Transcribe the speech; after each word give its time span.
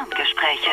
Ferngespräche. 0.00 0.70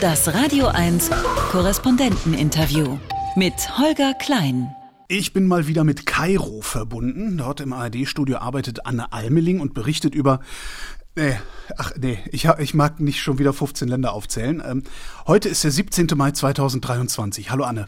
Das 0.00 0.32
Radio 0.32 0.68
1 0.68 1.10
Korrespondenteninterview 1.50 2.98
mit 3.36 3.54
Holger 3.76 4.14
Klein. 4.14 4.74
Ich 5.08 5.34
bin 5.34 5.46
mal 5.46 5.66
wieder 5.66 5.84
mit 5.84 6.06
Kairo 6.06 6.62
verbunden. 6.62 7.36
Dort 7.36 7.60
im 7.60 7.74
ARD-Studio 7.74 8.38
arbeitet 8.38 8.86
Anne 8.86 9.12
Almeling 9.12 9.60
und 9.60 9.74
berichtet 9.74 10.14
über. 10.14 10.40
Nee, 11.16 11.38
ach 11.76 11.92
nee, 11.98 12.18
ich, 12.30 12.46
ich 12.46 12.72
mag 12.72 13.00
nicht 13.00 13.20
schon 13.20 13.38
wieder 13.38 13.52
15 13.52 13.88
Länder 13.88 14.14
aufzählen. 14.14 14.62
Ähm, 14.64 14.84
heute 15.26 15.50
ist 15.50 15.62
der 15.62 15.70
17. 15.70 16.08
Mai 16.14 16.30
2023. 16.30 17.50
Hallo 17.50 17.64
Anne. 17.64 17.86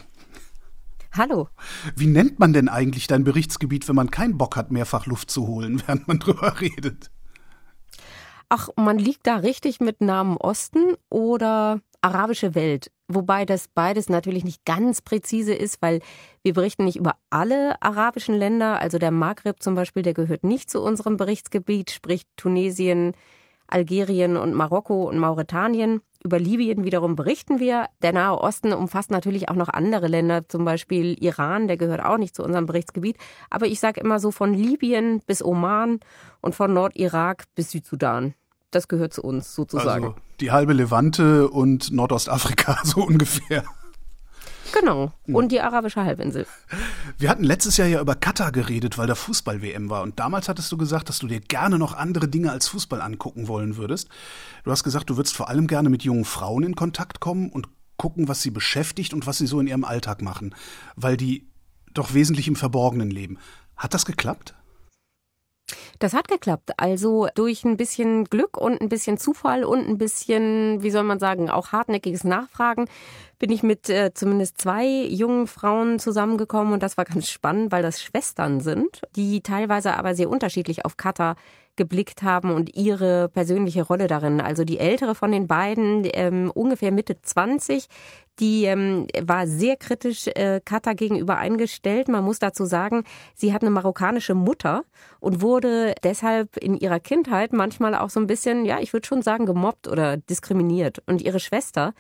Hallo. 1.12 1.48
Wie 1.96 2.09
nennt 2.09 2.41
man 2.41 2.52
denn 2.52 2.68
eigentlich 2.68 3.07
dein 3.07 3.25
Berichtsgebiet, 3.25 3.89
wenn 3.89 3.96
man 3.96 4.11
keinen 4.11 4.36
Bock 4.36 4.57
hat, 4.57 4.71
mehrfach 4.71 5.07
Luft 5.07 5.30
zu 5.30 5.46
holen, 5.46 5.82
während 5.86 6.09
man 6.09 6.18
drüber 6.18 6.61
redet? 6.61 7.11
Ach, 8.48 8.68
man 8.76 8.98
liegt 8.98 9.26
da 9.26 9.36
richtig 9.36 9.80
mit 9.80 10.00
Namen 10.00 10.36
Osten 10.36 10.94
oder 11.11 11.80
arabische 12.00 12.54
Welt. 12.54 12.90
Wobei 13.08 13.44
das 13.44 13.68
beides 13.68 14.08
natürlich 14.08 14.44
nicht 14.44 14.64
ganz 14.64 15.02
präzise 15.02 15.54
ist, 15.54 15.80
weil 15.82 16.00
wir 16.43 16.54
berichten 16.54 16.85
nicht 16.85 16.96
über 16.96 17.16
alle 17.30 17.80
arabischen 17.82 18.35
Länder. 18.35 18.80
Also 18.80 18.99
der 18.99 19.11
Maghreb 19.11 19.62
zum 19.62 19.75
Beispiel, 19.75 20.02
der 20.02 20.14
gehört 20.14 20.44
nicht 20.44 20.71
zu 20.71 20.82
unserem 20.82 21.16
Berichtsgebiet, 21.16 21.90
sprich 21.90 22.22
Tunesien, 22.36 23.12
Algerien 23.66 24.36
und 24.36 24.54
Marokko 24.54 25.08
und 25.08 25.18
Mauretanien. 25.18 26.00
Über 26.25 26.39
Libyen 26.39 26.85
wiederum 26.85 27.17
berichten 27.17 27.61
wir. 27.61 27.87
Der 28.03 28.14
Nahe 28.14 28.39
Osten 28.39 28.73
umfasst 28.73 29.11
natürlich 29.11 29.51
auch 29.51 29.57
noch 29.57 29.69
andere 29.69 30.09
Länder, 30.09 30.49
zum 30.49 30.64
Beispiel 30.64 31.23
Iran, 31.23 31.69
der 31.69 31.77
gehört 31.77 32.03
auch 32.03 32.17
nicht 32.17 32.34
zu 32.34 32.42
unserem 32.42 32.64
Berichtsgebiet. 32.64 33.19
Aber 33.50 33.67
ich 33.67 33.78
sage 33.78 34.00
immer 34.00 34.19
so 34.19 34.31
von 34.31 34.55
Libyen 34.55 35.20
bis 35.27 35.45
Oman 35.45 36.00
und 36.41 36.55
von 36.55 36.73
Nordirak 36.73 37.45
bis 37.55 37.70
Südsudan 37.70 38.34
das 38.75 38.89
gehört 38.89 39.12
zu 39.12 39.23
uns 39.23 39.55
sozusagen. 39.55 40.05
Also 40.05 40.17
die 40.41 40.50
halbe 40.50 40.73
Levante 40.73 41.48
und 41.48 41.92
Nordostafrika 41.92 42.78
so 42.84 43.03
ungefähr. 43.03 43.64
Genau. 44.75 45.12
Und 45.27 45.53
die 45.53 45.61
arabische 45.61 46.05
Halbinsel. 46.05 46.47
Wir 47.17 47.30
hatten 47.30 47.44
letztes 47.44 47.77
Jahr 47.77 47.86
ja 47.86 48.00
über 48.00 48.17
Katar 48.17 48.50
geredet, 48.50 48.98
weil 48.98 49.06
da 49.06 49.14
Fußball-WM 49.14 49.89
war. 49.89 50.03
Und 50.03 50.19
damals 50.19 50.48
hattest 50.48 50.72
du 50.72 50.77
gesagt, 50.77 51.08
dass 51.08 51.20
du 51.20 51.28
dir 51.28 51.39
gerne 51.41 51.78
noch 51.78 51.94
andere 51.94 52.27
Dinge 52.27 52.50
als 52.50 52.66
Fußball 52.69 53.00
angucken 53.00 53.47
wollen 53.47 53.77
würdest. 53.77 54.08
Du 54.64 54.72
hast 54.72 54.83
gesagt, 54.83 55.11
du 55.11 55.16
würdest 55.16 55.36
vor 55.36 55.48
allem 55.48 55.69
gerne 55.69 55.91
mit 55.91 56.03
jungen 56.03 56.25
Frauen 56.25 56.64
in 56.64 56.75
Kontakt 56.75 57.20
kommen 57.20 57.50
und 57.50 57.69
gucken, 57.97 58.27
was 58.27 58.42
sie 58.42 58.50
beschäftigt 58.50 59.14
und 59.14 59.28
was 59.28 59.39
sie 59.39 59.47
so 59.47 59.61
in 59.61 59.69
ihrem 59.69 59.84
Alltag 59.84 60.22
machen. 60.22 60.56
Weil 60.97 61.16
die 61.16 61.48
doch 61.92 62.12
wesentlich 62.12 62.48
im 62.48 62.56
Verborgenen 62.56 63.11
leben. 63.11 63.38
Hat 63.77 63.94
das 63.94 64.05
geklappt? 64.05 64.55
Das 65.98 66.14
hat 66.14 66.28
geklappt. 66.28 66.73
Also 66.77 67.28
durch 67.34 67.64
ein 67.64 67.77
bisschen 67.77 68.25
Glück 68.25 68.56
und 68.56 68.81
ein 68.81 68.89
bisschen 68.89 69.19
Zufall 69.19 69.64
und 69.64 69.89
ein 69.89 69.98
bisschen, 69.98 70.83
wie 70.83 70.91
soll 70.91 71.05
man 71.05 71.19
sagen, 71.19 71.50
auch 71.50 71.73
hartnäckiges 71.73 72.25
Nachfragen 72.25 72.87
bin 73.39 73.50
ich 73.50 73.62
mit 73.62 73.91
äh, 73.91 74.12
zumindest 74.15 74.61
zwei 74.61 74.87
jungen 74.87 75.47
Frauen 75.47 75.98
zusammengekommen 75.98 76.72
und 76.72 76.83
das 76.83 76.97
war 76.97 77.05
ganz 77.05 77.28
spannend, 77.28 77.72
weil 77.72 77.83
das 77.83 78.03
Schwestern 78.03 78.61
sind, 78.61 79.03
die 79.17 79.42
teilweise 79.42 79.97
aber 79.97 80.15
sehr 80.15 80.31
unterschiedlich 80.31 80.84
auf 80.84 80.97
Katar 80.97 81.37
geblickt 81.77 82.22
haben 82.22 82.50
und 82.50 82.77
ihre 82.77 83.28
persönliche 83.28 83.83
Rolle 83.83 84.06
darin. 84.06 84.41
Also 84.41 84.64
die 84.64 84.78
ältere 84.78 85.14
von 85.14 85.33
den 85.33 85.47
beiden, 85.47 86.08
ähm, 86.12 86.50
ungefähr 86.55 86.92
Mitte 86.92 87.20
20, 87.20 87.89
die 88.41 88.64
ähm, 88.64 89.06
war 89.22 89.47
sehr 89.47 89.77
kritisch 89.77 90.27
äh, 90.27 90.61
Katar 90.64 90.94
gegenüber 90.94 91.36
eingestellt. 91.36 92.08
Man 92.08 92.25
muss 92.25 92.39
dazu 92.39 92.64
sagen, 92.64 93.05
sie 93.34 93.53
hat 93.53 93.62
eine 93.62 93.70
marokkanische 93.70 94.34
Mutter 94.34 94.84
und 95.20 95.41
wurde 95.41 95.94
deshalb 96.03 96.56
in 96.56 96.77
ihrer 96.77 97.00
Kindheit 97.00 97.53
manchmal 97.53 97.94
auch 97.94 98.11
so 98.11 98.20
ein 98.20 98.27
bisschen, 98.27 98.64
ja, 98.64 98.81
ich 98.81 98.92
würde 98.92 99.06
schon 99.06 99.22
sagen, 99.22 99.47
gemobbt 99.47 99.88
oder 99.88 100.16
diskriminiert. 100.16 101.03
Und 101.06 101.22
ihre 101.22 101.41
Schwester, 101.41 101.94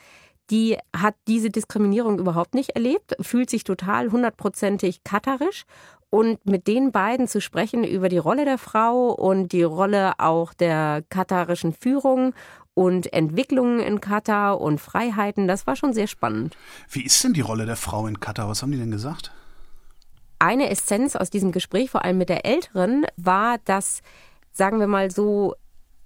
die 0.50 0.76
hat 0.94 1.14
diese 1.28 1.50
Diskriminierung 1.50 2.18
überhaupt 2.18 2.54
nicht 2.54 2.70
erlebt, 2.70 3.16
fühlt 3.20 3.48
sich 3.48 3.64
total 3.64 4.10
hundertprozentig 4.10 5.04
katarisch 5.04 5.64
und 6.14 6.46
mit 6.46 6.68
den 6.68 6.92
beiden 6.92 7.26
zu 7.26 7.40
sprechen 7.40 7.82
über 7.82 8.08
die 8.08 8.18
Rolle 8.18 8.44
der 8.44 8.56
Frau 8.56 9.10
und 9.10 9.50
die 9.50 9.64
Rolle 9.64 10.12
auch 10.18 10.54
der 10.54 11.02
katarischen 11.08 11.72
Führung 11.72 12.34
und 12.72 13.12
Entwicklungen 13.12 13.80
in 13.80 14.00
Katar 14.00 14.60
und 14.60 14.80
Freiheiten, 14.80 15.48
das 15.48 15.66
war 15.66 15.74
schon 15.74 15.92
sehr 15.92 16.06
spannend. 16.06 16.56
Wie 16.88 17.02
ist 17.02 17.24
denn 17.24 17.32
die 17.32 17.40
Rolle 17.40 17.66
der 17.66 17.74
Frau 17.74 18.06
in 18.06 18.20
Katar? 18.20 18.48
Was 18.48 18.62
haben 18.62 18.70
die 18.70 18.78
denn 18.78 18.92
gesagt? 18.92 19.32
Eine 20.38 20.70
Essenz 20.70 21.16
aus 21.16 21.30
diesem 21.30 21.50
Gespräch, 21.50 21.90
vor 21.90 22.04
allem 22.04 22.18
mit 22.18 22.28
der 22.28 22.46
Älteren, 22.46 23.06
war, 23.16 23.58
dass, 23.64 24.00
sagen 24.52 24.78
wir 24.78 24.86
mal 24.86 25.10
so, 25.10 25.56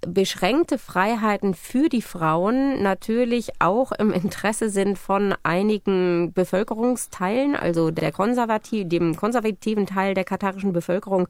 beschränkte 0.00 0.78
Freiheiten 0.78 1.54
für 1.54 1.88
die 1.88 2.02
Frauen 2.02 2.82
natürlich 2.82 3.50
auch 3.58 3.92
im 3.92 4.12
Interesse 4.12 4.70
sind 4.70 4.98
von 4.98 5.34
einigen 5.42 6.32
Bevölkerungsteilen, 6.32 7.56
also 7.56 7.90
der 7.90 8.12
konservativ, 8.12 8.88
dem 8.88 9.16
konservativen 9.16 9.86
Teil 9.86 10.14
der 10.14 10.24
katarischen 10.24 10.72
Bevölkerung 10.72 11.28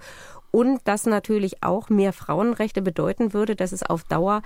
und 0.51 0.81
das 0.85 1.07
natürlich 1.07 1.63
auch 1.63 1.89
mehr 1.89 2.13
Frauenrechte 2.13 2.83
bedeuten 2.83 3.33
würde, 3.33 3.57
dass 3.57 3.73
es 3.73 3.83
auf 3.83 4.05
Dauer 4.05 4.43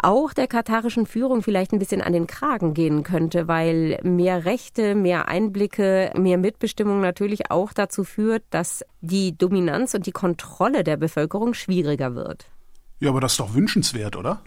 auch 0.00 0.32
der 0.32 0.46
katarischen 0.46 1.06
Führung 1.06 1.42
vielleicht 1.42 1.72
ein 1.72 1.80
bisschen 1.80 2.02
an 2.02 2.12
den 2.12 2.28
Kragen 2.28 2.72
gehen 2.72 3.02
könnte, 3.02 3.48
weil 3.48 3.98
mehr 4.04 4.44
Rechte, 4.44 4.94
mehr 4.94 5.26
Einblicke, 5.26 6.12
mehr 6.16 6.38
Mitbestimmung 6.38 7.00
natürlich 7.00 7.50
auch 7.50 7.72
dazu 7.72 8.04
führt, 8.04 8.44
dass 8.50 8.84
die 9.00 9.36
Dominanz 9.36 9.94
und 9.94 10.06
die 10.06 10.12
Kontrolle 10.12 10.84
der 10.84 10.96
Bevölkerung 10.96 11.52
schwieriger 11.52 12.14
wird. 12.14 12.46
Ja, 13.00 13.10
aber 13.10 13.20
das 13.20 13.32
ist 13.32 13.40
doch 13.40 13.54
wünschenswert, 13.54 14.16
oder? 14.16 14.42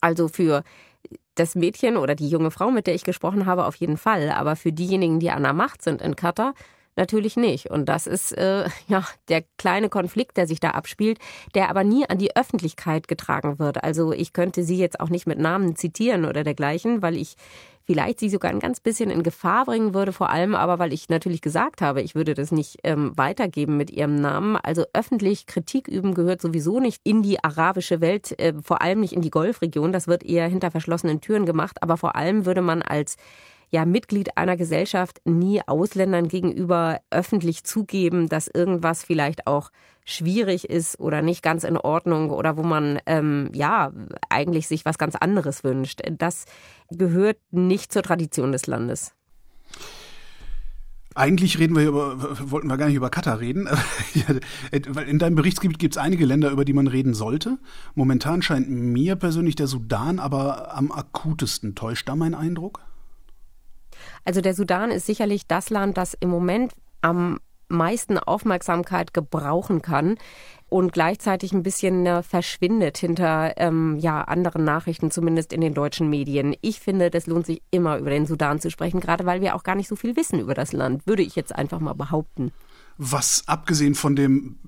Also 0.00 0.28
für 0.28 0.62
das 1.34 1.54
Mädchen 1.54 1.96
oder 1.96 2.14
die 2.14 2.28
junge 2.28 2.50
Frau, 2.50 2.70
mit 2.70 2.86
der 2.86 2.94
ich 2.94 3.04
gesprochen 3.04 3.46
habe, 3.46 3.66
auf 3.66 3.76
jeden 3.76 3.96
Fall. 3.96 4.30
Aber 4.30 4.56
für 4.56 4.72
diejenigen, 4.72 5.20
die 5.20 5.30
an 5.30 5.42
der 5.42 5.52
Macht 5.52 5.82
sind 5.82 6.02
in 6.02 6.16
Katar, 6.16 6.54
Natürlich 7.00 7.38
nicht. 7.38 7.70
Und 7.70 7.88
das 7.88 8.06
ist 8.06 8.36
äh, 8.36 8.68
ja 8.86 9.06
der 9.30 9.42
kleine 9.56 9.88
Konflikt, 9.88 10.36
der 10.36 10.46
sich 10.46 10.60
da 10.60 10.72
abspielt, 10.72 11.18
der 11.54 11.70
aber 11.70 11.82
nie 11.82 12.04
an 12.06 12.18
die 12.18 12.36
Öffentlichkeit 12.36 13.08
getragen 13.08 13.58
wird. 13.58 13.82
Also 13.82 14.12
ich 14.12 14.34
könnte 14.34 14.64
sie 14.64 14.76
jetzt 14.76 15.00
auch 15.00 15.08
nicht 15.08 15.26
mit 15.26 15.38
Namen 15.38 15.76
zitieren 15.76 16.26
oder 16.26 16.44
dergleichen, 16.44 17.00
weil 17.00 17.16
ich 17.16 17.36
vielleicht 17.84 18.20
sie 18.20 18.28
sogar 18.28 18.50
ein 18.50 18.60
ganz 18.60 18.80
bisschen 18.80 19.08
in 19.08 19.22
Gefahr 19.22 19.64
bringen 19.64 19.94
würde, 19.94 20.12
vor 20.12 20.28
allem 20.28 20.54
aber, 20.54 20.78
weil 20.78 20.92
ich 20.92 21.08
natürlich 21.08 21.40
gesagt 21.40 21.80
habe, 21.80 22.02
ich 22.02 22.14
würde 22.14 22.34
das 22.34 22.52
nicht 22.52 22.80
ähm, 22.84 23.12
weitergeben 23.16 23.78
mit 23.78 23.90
ihrem 23.90 24.16
Namen. 24.16 24.56
Also 24.56 24.84
öffentlich 24.92 25.46
Kritik 25.46 25.88
üben 25.88 26.12
gehört 26.12 26.42
sowieso 26.42 26.80
nicht 26.80 27.00
in 27.02 27.22
die 27.22 27.42
arabische 27.42 28.02
Welt, 28.02 28.38
äh, 28.38 28.52
vor 28.62 28.82
allem 28.82 29.00
nicht 29.00 29.14
in 29.14 29.22
die 29.22 29.30
Golfregion. 29.30 29.90
Das 29.90 30.06
wird 30.06 30.22
eher 30.22 30.46
hinter 30.48 30.70
verschlossenen 30.70 31.22
Türen 31.22 31.46
gemacht. 31.46 31.82
Aber 31.82 31.96
vor 31.96 32.14
allem 32.14 32.44
würde 32.44 32.60
man 32.60 32.82
als 32.82 33.16
ja 33.70 33.84
Mitglied 33.84 34.36
einer 34.36 34.56
Gesellschaft 34.56 35.20
nie 35.24 35.62
Ausländern 35.66 36.28
gegenüber 36.28 37.00
öffentlich 37.10 37.64
zugeben, 37.64 38.28
dass 38.28 38.48
irgendwas 38.48 39.04
vielleicht 39.04 39.46
auch 39.46 39.70
schwierig 40.04 40.68
ist 40.68 40.98
oder 40.98 41.22
nicht 41.22 41.42
ganz 41.42 41.64
in 41.64 41.76
Ordnung 41.76 42.30
oder 42.30 42.56
wo 42.56 42.62
man 42.62 42.98
ähm, 43.06 43.50
ja 43.54 43.92
eigentlich 44.28 44.66
sich 44.66 44.84
was 44.84 44.98
ganz 44.98 45.14
anderes 45.14 45.62
wünscht. 45.64 46.00
Das 46.18 46.44
gehört 46.90 47.38
nicht 47.50 47.92
zur 47.92 48.02
Tradition 48.02 48.52
des 48.52 48.66
Landes. 48.66 49.14
Eigentlich 51.14 51.58
reden 51.58 51.76
wir 51.76 51.88
über, 51.88 52.50
wollten 52.50 52.68
wir 52.68 52.76
gar 52.76 52.86
nicht 52.86 52.94
über 52.94 53.10
Katar 53.10 53.40
reden. 53.40 53.68
In 55.06 55.18
deinem 55.18 55.34
Berichtsgebiet 55.34 55.80
gibt 55.80 55.94
es 55.94 55.98
einige 55.98 56.24
Länder, 56.24 56.50
über 56.50 56.64
die 56.64 56.72
man 56.72 56.86
reden 56.86 57.14
sollte. 57.14 57.58
Momentan 57.94 58.42
scheint 58.42 58.70
mir 58.70 59.16
persönlich 59.16 59.56
der 59.56 59.66
Sudan 59.66 60.20
aber 60.20 60.74
am 60.74 60.92
akutesten. 60.92 61.74
Täuscht 61.74 62.08
da 62.08 62.14
mein 62.14 62.34
Eindruck? 62.34 62.80
Also 64.24 64.40
der 64.40 64.54
Sudan 64.54 64.90
ist 64.90 65.06
sicherlich 65.06 65.46
das 65.46 65.70
Land, 65.70 65.96
das 65.96 66.14
im 66.14 66.28
Moment 66.28 66.72
am 67.00 67.38
meisten 67.70 68.18
Aufmerksamkeit 68.18 69.14
gebrauchen 69.14 69.80
kann 69.80 70.16
und 70.68 70.92
gleichzeitig 70.92 71.52
ein 71.52 71.62
bisschen 71.62 72.06
äh, 72.06 72.22
verschwindet 72.22 72.98
hinter 72.98 73.54
ähm, 73.56 73.96
ja, 73.98 74.22
anderen 74.22 74.64
Nachrichten, 74.64 75.10
zumindest 75.10 75.52
in 75.52 75.60
den 75.60 75.74
deutschen 75.74 76.10
Medien. 76.10 76.54
Ich 76.60 76.80
finde, 76.80 77.10
das 77.10 77.26
lohnt 77.26 77.46
sich 77.46 77.62
immer 77.70 77.98
über 77.98 78.10
den 78.10 78.26
Sudan 78.26 78.60
zu 78.60 78.70
sprechen, 78.70 79.00
gerade 79.00 79.26
weil 79.26 79.40
wir 79.40 79.54
auch 79.54 79.62
gar 79.62 79.74
nicht 79.74 79.88
so 79.88 79.96
viel 79.96 80.16
wissen 80.16 80.40
über 80.40 80.54
das 80.54 80.72
Land, 80.72 81.06
würde 81.06 81.22
ich 81.22 81.36
jetzt 81.36 81.54
einfach 81.54 81.80
mal 81.80 81.94
behaupten. 81.94 82.52
Was 82.98 83.44
abgesehen 83.46 83.94
von 83.94 84.14
dem 84.14 84.58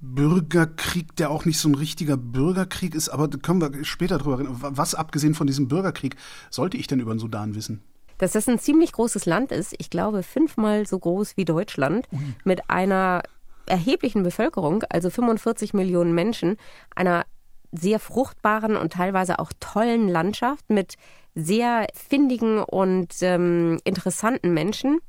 Bürgerkrieg, 0.00 1.14
der 1.16 1.30
auch 1.30 1.44
nicht 1.44 1.58
so 1.58 1.68
ein 1.68 1.74
richtiger 1.74 2.16
Bürgerkrieg 2.16 2.94
ist, 2.94 3.08
aber 3.08 3.28
da 3.28 3.38
können 3.38 3.60
wir 3.60 3.84
später 3.84 4.18
drüber 4.18 4.40
reden. 4.40 4.56
Was 4.60 4.94
abgesehen 4.94 5.34
von 5.34 5.46
diesem 5.46 5.68
Bürgerkrieg 5.68 6.16
sollte 6.50 6.76
ich 6.76 6.86
denn 6.86 7.00
über 7.00 7.14
den 7.14 7.20
Sudan 7.20 7.54
wissen? 7.54 7.82
Dass 8.22 8.32
das 8.32 8.48
ein 8.48 8.60
ziemlich 8.60 8.92
großes 8.92 9.26
Land 9.26 9.50
ist. 9.50 9.74
Ich 9.78 9.90
glaube, 9.90 10.22
fünfmal 10.22 10.86
so 10.86 10.96
groß 10.96 11.36
wie 11.36 11.44
Deutschland, 11.44 12.06
mit 12.44 12.70
einer 12.70 13.24
erheblichen 13.66 14.22
Bevölkerung, 14.22 14.84
also 14.90 15.10
45 15.10 15.74
Millionen 15.74 16.14
Menschen, 16.14 16.56
einer 16.94 17.24
sehr 17.72 17.98
fruchtbaren 17.98 18.76
und 18.76 18.92
teilweise 18.92 19.40
auch 19.40 19.50
tollen 19.58 20.08
Landschaft 20.08 20.70
mit 20.70 20.94
sehr 21.34 21.88
findigen 21.94 22.62
und 22.62 23.12
ähm, 23.22 23.80
interessanten 23.82 24.54
Menschen 24.54 25.00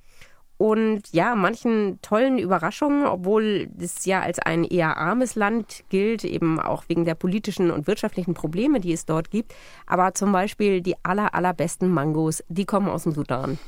und 0.64 1.10
ja, 1.12 1.36
manchen 1.36 2.00
tollen 2.02 2.38
Überraschungen, 2.38 3.06
obwohl 3.06 3.68
es 3.78 4.06
ja 4.06 4.22
als 4.22 4.40
ein 4.40 4.64
eher 4.64 4.96
armes 4.96 5.36
Land 5.36 5.84
gilt, 5.90 6.24
eben 6.24 6.58
auch 6.58 6.86
wegen 6.88 7.04
der 7.04 7.16
politischen 7.16 7.70
und 7.70 7.86
wirtschaftlichen 7.86 8.34
Probleme, 8.34 8.80
die 8.80 8.94
es 8.94 9.06
dort 9.06 9.30
gibt. 9.30 9.54
Aber 9.88 10.14
zum 10.14 10.32
Beispiel 10.32 10.80
die 10.80 10.96
aller, 11.04 11.36
allerbesten 11.36 11.90
Mangos, 11.90 12.46
die 12.48 12.64
kommen 12.64 12.88
aus 12.88 13.04
dem 13.04 13.12
Sudan. 13.12 13.60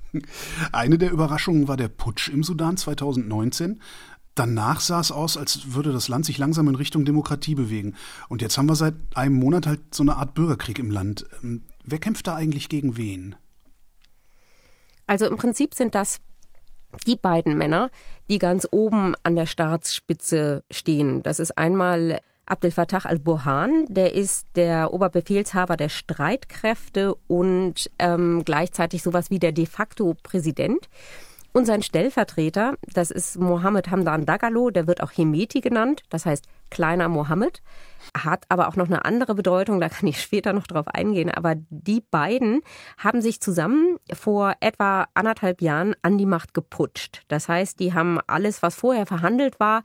Eine 0.72 0.96
der 0.96 1.10
Überraschungen 1.10 1.68
war 1.68 1.76
der 1.76 1.88
Putsch 1.88 2.30
im 2.30 2.42
Sudan 2.42 2.78
2019. 2.78 3.82
Danach 4.34 4.80
sah 4.80 5.00
es 5.00 5.12
aus, 5.12 5.36
als 5.36 5.74
würde 5.74 5.92
das 5.92 6.08
Land 6.08 6.24
sich 6.24 6.38
langsam 6.38 6.68
in 6.68 6.74
Richtung 6.74 7.04
Demokratie 7.04 7.54
bewegen. 7.54 7.96
Und 8.30 8.40
jetzt 8.40 8.56
haben 8.56 8.66
wir 8.66 8.76
seit 8.76 8.94
einem 9.14 9.34
Monat 9.34 9.66
halt 9.66 9.94
so 9.94 10.02
eine 10.02 10.16
Art 10.16 10.32
Bürgerkrieg 10.32 10.78
im 10.78 10.90
Land. 10.90 11.26
Ähm, 11.42 11.64
wer 11.84 11.98
kämpft 11.98 12.28
da 12.28 12.34
eigentlich 12.34 12.70
gegen 12.70 12.96
wen? 12.96 13.36
Also 15.06 15.26
im 15.26 15.36
Prinzip 15.36 15.74
sind 15.74 15.94
das 15.94 16.20
die 17.06 17.16
beiden 17.16 17.56
Männer, 17.56 17.90
die 18.28 18.38
ganz 18.38 18.66
oben 18.70 19.14
an 19.22 19.36
der 19.36 19.46
Staatsspitze 19.46 20.62
stehen. 20.70 21.22
Das 21.22 21.40
ist 21.40 21.56
einmal 21.56 22.20
Abdel 22.46 22.72
Fattah 22.72 23.06
al-Burhan, 23.06 23.86
der 23.88 24.14
ist 24.14 24.46
der 24.56 24.92
Oberbefehlshaber 24.92 25.76
der 25.76 25.88
Streitkräfte 25.88 27.14
und 27.28 27.90
ähm, 28.00 28.42
gleichzeitig 28.44 29.02
sowas 29.02 29.30
wie 29.30 29.38
der 29.38 29.52
de 29.52 29.66
facto 29.66 30.16
Präsident. 30.22 30.88
Und 31.52 31.66
sein 31.66 31.82
Stellvertreter, 31.82 32.74
das 32.92 33.10
ist 33.10 33.38
Mohammed 33.38 33.90
Hamdan 33.90 34.24
Dagalo, 34.24 34.70
der 34.70 34.86
wird 34.86 35.02
auch 35.02 35.10
Hemeti 35.10 35.60
genannt, 35.60 36.02
das 36.08 36.26
heißt 36.26 36.46
kleiner 36.70 37.08
Mohammed, 37.08 37.62
hat 38.16 38.44
aber 38.48 38.68
auch 38.68 38.76
noch 38.76 38.86
eine 38.86 39.04
andere 39.04 39.34
Bedeutung, 39.34 39.80
da 39.80 39.88
kann 39.88 40.08
ich 40.08 40.20
später 40.20 40.52
noch 40.52 40.66
drauf 40.66 40.88
eingehen. 40.88 41.30
Aber 41.30 41.54
die 41.70 42.00
beiden 42.00 42.62
haben 42.98 43.22
sich 43.22 43.40
zusammen 43.40 43.98
vor 44.12 44.54
etwa 44.60 45.06
anderthalb 45.14 45.62
Jahren 45.62 45.94
an 46.02 46.18
die 46.18 46.26
Macht 46.26 46.54
geputscht. 46.54 47.22
Das 47.28 47.48
heißt, 47.48 47.80
die 47.80 47.94
haben 47.94 48.18
alles, 48.26 48.62
was 48.62 48.74
vorher 48.74 49.06
verhandelt 49.06 49.60
war, 49.60 49.82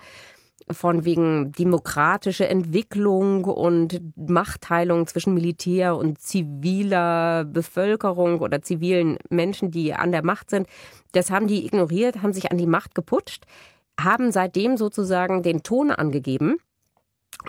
von 0.71 1.05
wegen 1.05 1.51
demokratische 1.51 2.47
Entwicklung 2.47 3.43
und 3.45 4.01
Machtteilung 4.15 5.05
zwischen 5.05 5.35
Militär 5.35 5.95
und 5.95 6.19
ziviler 6.19 7.45
Bevölkerung 7.45 8.39
oder 8.39 8.61
zivilen 8.61 9.17
Menschen, 9.29 9.69
die 9.69 9.93
an 9.93 10.11
der 10.11 10.23
Macht 10.23 10.49
sind. 10.49 10.67
Das 11.11 11.29
haben 11.29 11.47
die 11.47 11.65
ignoriert, 11.65 12.23
haben 12.23 12.33
sich 12.33 12.51
an 12.51 12.57
die 12.57 12.65
Macht 12.65 12.95
geputscht, 12.95 13.43
haben 13.99 14.31
seitdem 14.31 14.75
sozusagen 14.75 15.43
den 15.43 15.61
Ton 15.61 15.91
angegeben 15.91 16.57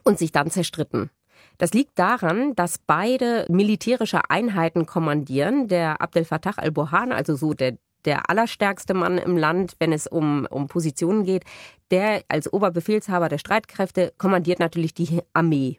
und 0.04 0.18
sich 0.18 0.32
dann 0.32 0.50
zerstritten. 0.50 1.10
Das 1.58 1.72
liegt 1.72 1.98
daran, 1.98 2.54
dass 2.54 2.78
beide 2.78 3.46
militärische 3.48 4.28
Einheiten 4.28 4.86
kommandieren. 4.86 5.68
Der 5.68 6.00
Abdel 6.02 6.24
Fattah 6.24 6.54
al-Burhan, 6.56 7.12
also 7.12 7.34
so 7.34 7.54
der 7.54 7.78
der 8.06 8.30
allerstärkste 8.30 8.94
Mann 8.94 9.18
im 9.18 9.36
Land, 9.36 9.74
wenn 9.78 9.92
es 9.92 10.06
um, 10.06 10.46
um 10.48 10.68
Positionen 10.68 11.24
geht, 11.24 11.44
der 11.90 12.22
als 12.28 12.50
Oberbefehlshaber 12.52 13.28
der 13.28 13.38
Streitkräfte 13.38 14.14
kommandiert 14.16 14.60
natürlich 14.60 14.94
die 14.94 15.22
Armee. 15.32 15.76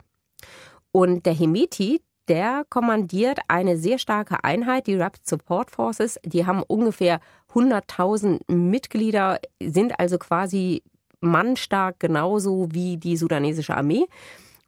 Und 0.92 1.26
der 1.26 1.34
Hemeti, 1.34 2.02
der 2.28 2.66
kommandiert 2.70 3.40
eine 3.48 3.78
sehr 3.78 3.98
starke 3.98 4.44
Einheit, 4.44 4.88
die 4.88 4.96
Rapid 4.96 5.26
Support 5.26 5.72
Forces. 5.72 6.20
Die 6.26 6.46
haben 6.46 6.64
ungefähr 6.64 7.22
100.000 7.54 8.52
Mitglieder, 8.52 9.40
sind 9.64 10.00
also 10.00 10.18
quasi 10.18 10.84
mannstark 11.22 12.00
genauso 12.00 12.68
wie 12.72 12.98
die 12.98 13.18
sudanesische 13.18 13.76
Armee. 13.76 14.06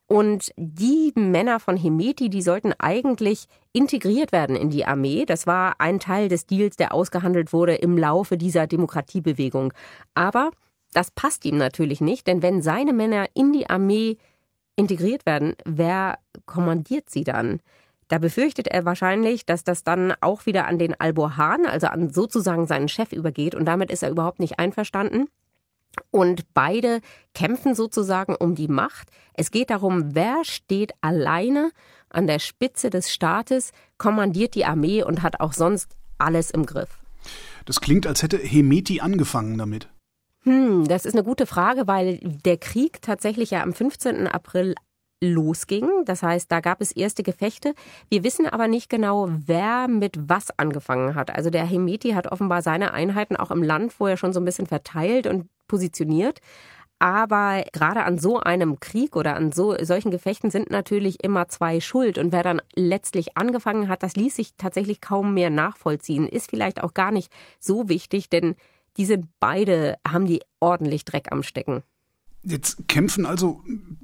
Und 0.07 0.51
die 0.57 1.11
Männer 1.15 1.59
von 1.59 1.77
Hemeti, 1.77 2.29
die 2.29 2.41
sollten 2.41 2.73
eigentlich 2.79 3.45
integriert 3.73 4.31
werden 4.31 4.55
in 4.55 4.71
die 4.71 4.85
Armee. 4.85 5.25
Das 5.25 5.45
war 5.45 5.75
ein 5.79 5.99
Teil 5.99 6.29
des 6.29 6.47
Deals, 6.47 6.77
der 6.77 6.93
ausgehandelt 6.93 7.53
wurde 7.53 7.75
im 7.75 7.95
Laufe 7.95 8.35
dieser 8.35 8.65
Demokratiebewegung. 8.65 9.71
Aber 10.15 10.49
das 10.93 11.11
passt 11.11 11.45
ihm 11.45 11.57
natürlich 11.57 12.01
nicht, 12.01 12.25
denn 12.25 12.41
wenn 12.41 12.63
seine 12.63 12.93
Männer 12.93 13.27
in 13.35 13.53
die 13.53 13.69
Armee 13.69 14.17
integriert 14.75 15.27
werden, 15.27 15.53
wer 15.65 16.17
kommandiert 16.47 17.09
sie 17.11 17.23
dann? 17.23 17.59
Da 18.07 18.17
befürchtet 18.17 18.67
er 18.67 18.85
wahrscheinlich, 18.85 19.45
dass 19.45 19.63
das 19.63 19.83
dann 19.83 20.13
auch 20.21 20.47
wieder 20.47 20.65
an 20.65 20.79
den 20.79 20.99
Albohan, 20.99 21.67
also 21.67 21.85
an 21.87 22.09
sozusagen 22.09 22.65
seinen 22.65 22.87
Chef 22.87 23.11
übergeht 23.11 23.53
und 23.53 23.65
damit 23.65 23.91
ist 23.91 24.01
er 24.01 24.09
überhaupt 24.09 24.39
nicht 24.39 24.57
einverstanden. 24.57 25.27
Und 26.11 26.53
beide 26.53 27.01
kämpfen 27.33 27.75
sozusagen 27.75 28.35
um 28.35 28.55
die 28.55 28.67
Macht. 28.67 29.09
Es 29.33 29.51
geht 29.51 29.69
darum, 29.69 30.15
wer 30.15 30.43
steht 30.43 30.93
alleine 31.01 31.71
an 32.09 32.27
der 32.27 32.39
Spitze 32.39 32.89
des 32.89 33.11
Staates, 33.11 33.71
kommandiert 33.97 34.55
die 34.55 34.65
Armee 34.65 35.03
und 35.03 35.21
hat 35.21 35.39
auch 35.39 35.53
sonst 35.53 35.95
alles 36.17 36.51
im 36.51 36.65
Griff. 36.65 36.99
Das 37.65 37.81
klingt, 37.81 38.07
als 38.07 38.23
hätte 38.23 38.37
Hemeti 38.37 38.99
angefangen 38.99 39.57
damit. 39.57 39.89
Hm, 40.43 40.87
das 40.87 41.05
ist 41.05 41.13
eine 41.13 41.23
gute 41.23 41.45
Frage, 41.45 41.85
weil 41.85 42.17
der 42.17 42.57
Krieg 42.57 43.01
tatsächlich 43.01 43.51
ja 43.51 43.61
am 43.61 43.73
15. 43.73 44.27
April 44.27 44.73
losging. 45.21 45.87
Das 46.05 46.23
heißt, 46.23 46.51
da 46.51 46.61
gab 46.61 46.81
es 46.81 46.91
erste 46.91 47.23
Gefechte. 47.23 47.73
Wir 48.09 48.23
wissen 48.23 48.47
aber 48.47 48.67
nicht 48.67 48.89
genau, 48.89 49.27
wer 49.29 49.87
mit 49.87 50.29
was 50.29 50.57
angefangen 50.57 51.15
hat. 51.15 51.35
Also 51.35 51.49
der 51.49 51.65
Hemeti 51.65 52.11
hat 52.11 52.31
offenbar 52.31 52.61
seine 52.61 52.93
Einheiten 52.93 53.35
auch 53.35 53.51
im 53.51 53.61
Land 53.61 53.93
vorher 53.93 54.17
schon 54.17 54.33
so 54.33 54.39
ein 54.39 54.45
bisschen 54.45 54.67
verteilt 54.67 55.27
und 55.27 55.49
positioniert. 55.69 56.41
Aber 57.01 57.63
gerade 57.71 58.03
an 58.03 58.17
so 58.17 58.41
einem 58.41 58.81
Krieg 58.81 59.15
oder 59.15 59.37
an 59.37 59.53
so 59.53 59.73
solchen 59.81 60.11
Gefechten 60.11 60.51
sind 60.51 60.69
natürlich 60.69 61.23
immer 61.23 61.47
zwei 61.47 61.79
schuld. 61.79 62.17
Und 62.17 62.33
wer 62.33 62.43
dann 62.43 62.61
letztlich 62.75 63.37
angefangen 63.37 63.87
hat, 63.87 64.03
das 64.03 64.17
ließ 64.17 64.35
sich 64.35 64.55
tatsächlich 64.57 64.99
kaum 64.99 65.33
mehr 65.33 65.49
nachvollziehen. 65.49 66.27
Ist 66.27 66.49
vielleicht 66.49 66.83
auch 66.83 66.93
gar 66.93 67.11
nicht 67.11 67.31
so 67.57 67.87
wichtig, 67.87 68.29
denn 68.29 68.55
diese 68.97 69.21
beide 69.39 69.95
haben 70.05 70.25
die 70.25 70.41
ordentlich 70.59 71.05
Dreck 71.05 71.31
am 71.31 71.41
Stecken. 71.41 71.83
Jetzt 72.41 72.87
kämpfen 72.87 73.25
also 73.25 73.61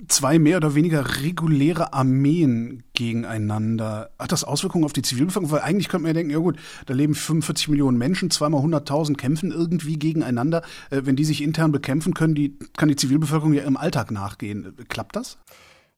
zwei 0.10 0.40
mehr 0.40 0.58
oder 0.58 0.76
weniger 0.76 1.22
reguläre 1.22 1.94
Armeen 1.94 2.84
gegeneinander. 2.94 4.12
Hat 4.20 4.34
das 4.34 4.44
Auswirkungen 4.44 4.84
auf 4.84 4.92
die 4.92 5.02
Zivilbevölkerung? 5.02 5.52
Weil 5.52 5.62
eigentlich 5.62 5.88
könnte 5.88 6.04
man 6.04 6.10
ja 6.10 6.14
denken, 6.14 6.32
ja 6.32 6.40
gut, 6.40 6.58
da 6.86 6.94
leben 6.94 7.16
45 7.16 7.70
Millionen 7.70 7.98
Menschen, 7.98 8.30
zweimal 8.30 8.62
100.000 8.62 9.16
kämpfen 9.16 9.52
irgendwie 9.52 9.98
gegeneinander. 9.98 10.64
Äh, 10.90 11.02
wenn 11.06 11.16
die 11.16 11.24
sich 11.24 11.42
intern 11.42 11.72
bekämpfen 11.72 12.14
können, 12.14 12.36
die, 12.36 12.58
kann 12.76 12.90
die 12.90 12.98
Zivilbevölkerung 12.98 13.54
ja 13.54 13.64
im 13.64 13.78
Alltag 13.78 14.12
nachgehen. 14.12 14.76
Klappt 14.90 15.16
das? 15.16 15.38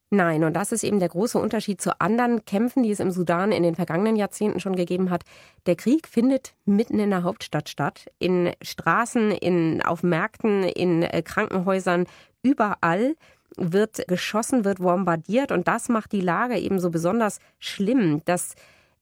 Nein, 0.09 0.45
und 0.45 0.53
das 0.53 0.71
ist 0.71 0.85
eben 0.85 0.99
der 0.99 1.09
große 1.09 1.37
Unterschied 1.37 1.81
zu 1.81 1.99
anderen 1.99 2.45
Kämpfen, 2.45 2.81
die 2.81 2.91
es 2.91 3.01
im 3.01 3.11
Sudan 3.11 3.51
in 3.51 3.63
den 3.63 3.75
vergangenen 3.75 4.15
Jahrzehnten 4.15 4.61
schon 4.61 4.77
gegeben 4.77 5.09
hat. 5.09 5.23
Der 5.65 5.75
Krieg 5.75 6.07
findet 6.07 6.53
mitten 6.63 6.99
in 6.99 7.09
der 7.09 7.23
Hauptstadt 7.23 7.67
statt, 7.67 8.09
in 8.17 8.53
Straßen, 8.61 9.31
in, 9.31 9.81
auf 9.81 10.03
Märkten, 10.03 10.63
in 10.63 11.03
äh, 11.03 11.21
Krankenhäusern, 11.21 12.05
überall 12.41 13.15
wird 13.57 14.07
geschossen, 14.07 14.63
wird 14.63 14.79
bombardiert 14.79 15.51
und 15.51 15.67
das 15.67 15.89
macht 15.89 16.13
die 16.13 16.21
Lage 16.21 16.57
eben 16.57 16.79
so 16.79 16.89
besonders 16.89 17.39
schlimm, 17.59 18.21
dass 18.23 18.55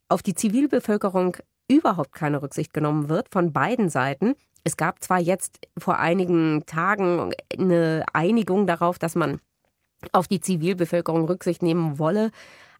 auf 0.09 0.23
die 0.23 0.33
Zivilbevölkerung 0.33 1.37
überhaupt 1.67 2.13
keine 2.13 2.41
Rücksicht 2.41 2.73
genommen 2.73 3.09
wird 3.09 3.27
von 3.29 3.53
beiden 3.53 3.89
Seiten. 3.89 4.33
Es 4.63 4.77
gab 4.77 5.03
zwar 5.03 5.19
jetzt 5.19 5.59
vor 5.77 5.99
einigen 5.99 6.65
Tagen 6.65 7.31
eine 7.55 8.05
Einigung 8.13 8.65
darauf, 8.65 8.97
dass 8.97 9.13
man 9.13 9.39
auf 10.13 10.27
die 10.27 10.41
Zivilbevölkerung 10.41 11.25
Rücksicht 11.25 11.61
nehmen 11.63 11.99
wolle. 11.99 12.31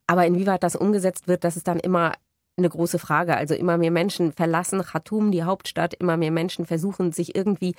Aber 0.08 0.25
inwieweit 0.25 0.63
das 0.63 0.75
umgesetzt 0.75 1.27
wird, 1.27 1.44
das 1.44 1.58
ist 1.58 1.67
dann 1.67 1.79
immer 1.79 2.13
eine 2.58 2.70
große 2.70 3.00
Frage. 3.00 3.36
Also 3.36 3.53
immer 3.55 3.77
mehr 3.77 3.91
Menschen 3.91 4.32
verlassen 4.32 4.82
Khartoum, 4.82 5.32
die 5.32 5.44
Hauptstadt, 5.44 5.94
immer 5.96 6.17
mehr 6.17 6.32
Menschen 6.32 6.65
versuchen 6.65 7.12
sich 7.12 7.36
irgendwie 7.36 7.75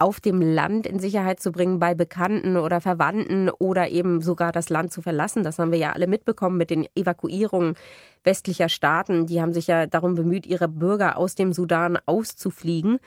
auf 0.00 0.20
dem 0.20 0.40
Land 0.40 0.86
in 0.86 1.00
Sicherheit 1.00 1.40
zu 1.40 1.50
bringen 1.50 1.80
bei 1.80 1.94
Bekannten 1.94 2.56
oder 2.56 2.80
Verwandten 2.80 3.50
oder 3.50 3.88
eben 3.88 4.20
sogar 4.20 4.52
das 4.52 4.68
Land 4.68 4.92
zu 4.92 5.02
verlassen. 5.02 5.42
Das 5.42 5.58
haben 5.58 5.72
wir 5.72 5.78
ja 5.78 5.92
alle 5.92 6.06
mitbekommen 6.06 6.56
mit 6.56 6.70
den 6.70 6.86
Evakuierungen 6.94 7.74
westlicher 8.22 8.68
Staaten. 8.68 9.26
Die 9.26 9.40
haben 9.40 9.52
sich 9.52 9.66
ja 9.66 9.86
darum 9.86 10.14
bemüht, 10.14 10.46
ihre 10.46 10.68
Bürger 10.68 11.16
aus 11.16 11.34
dem 11.34 11.52
Sudan 11.52 11.98
auszufliegen. 12.06 13.00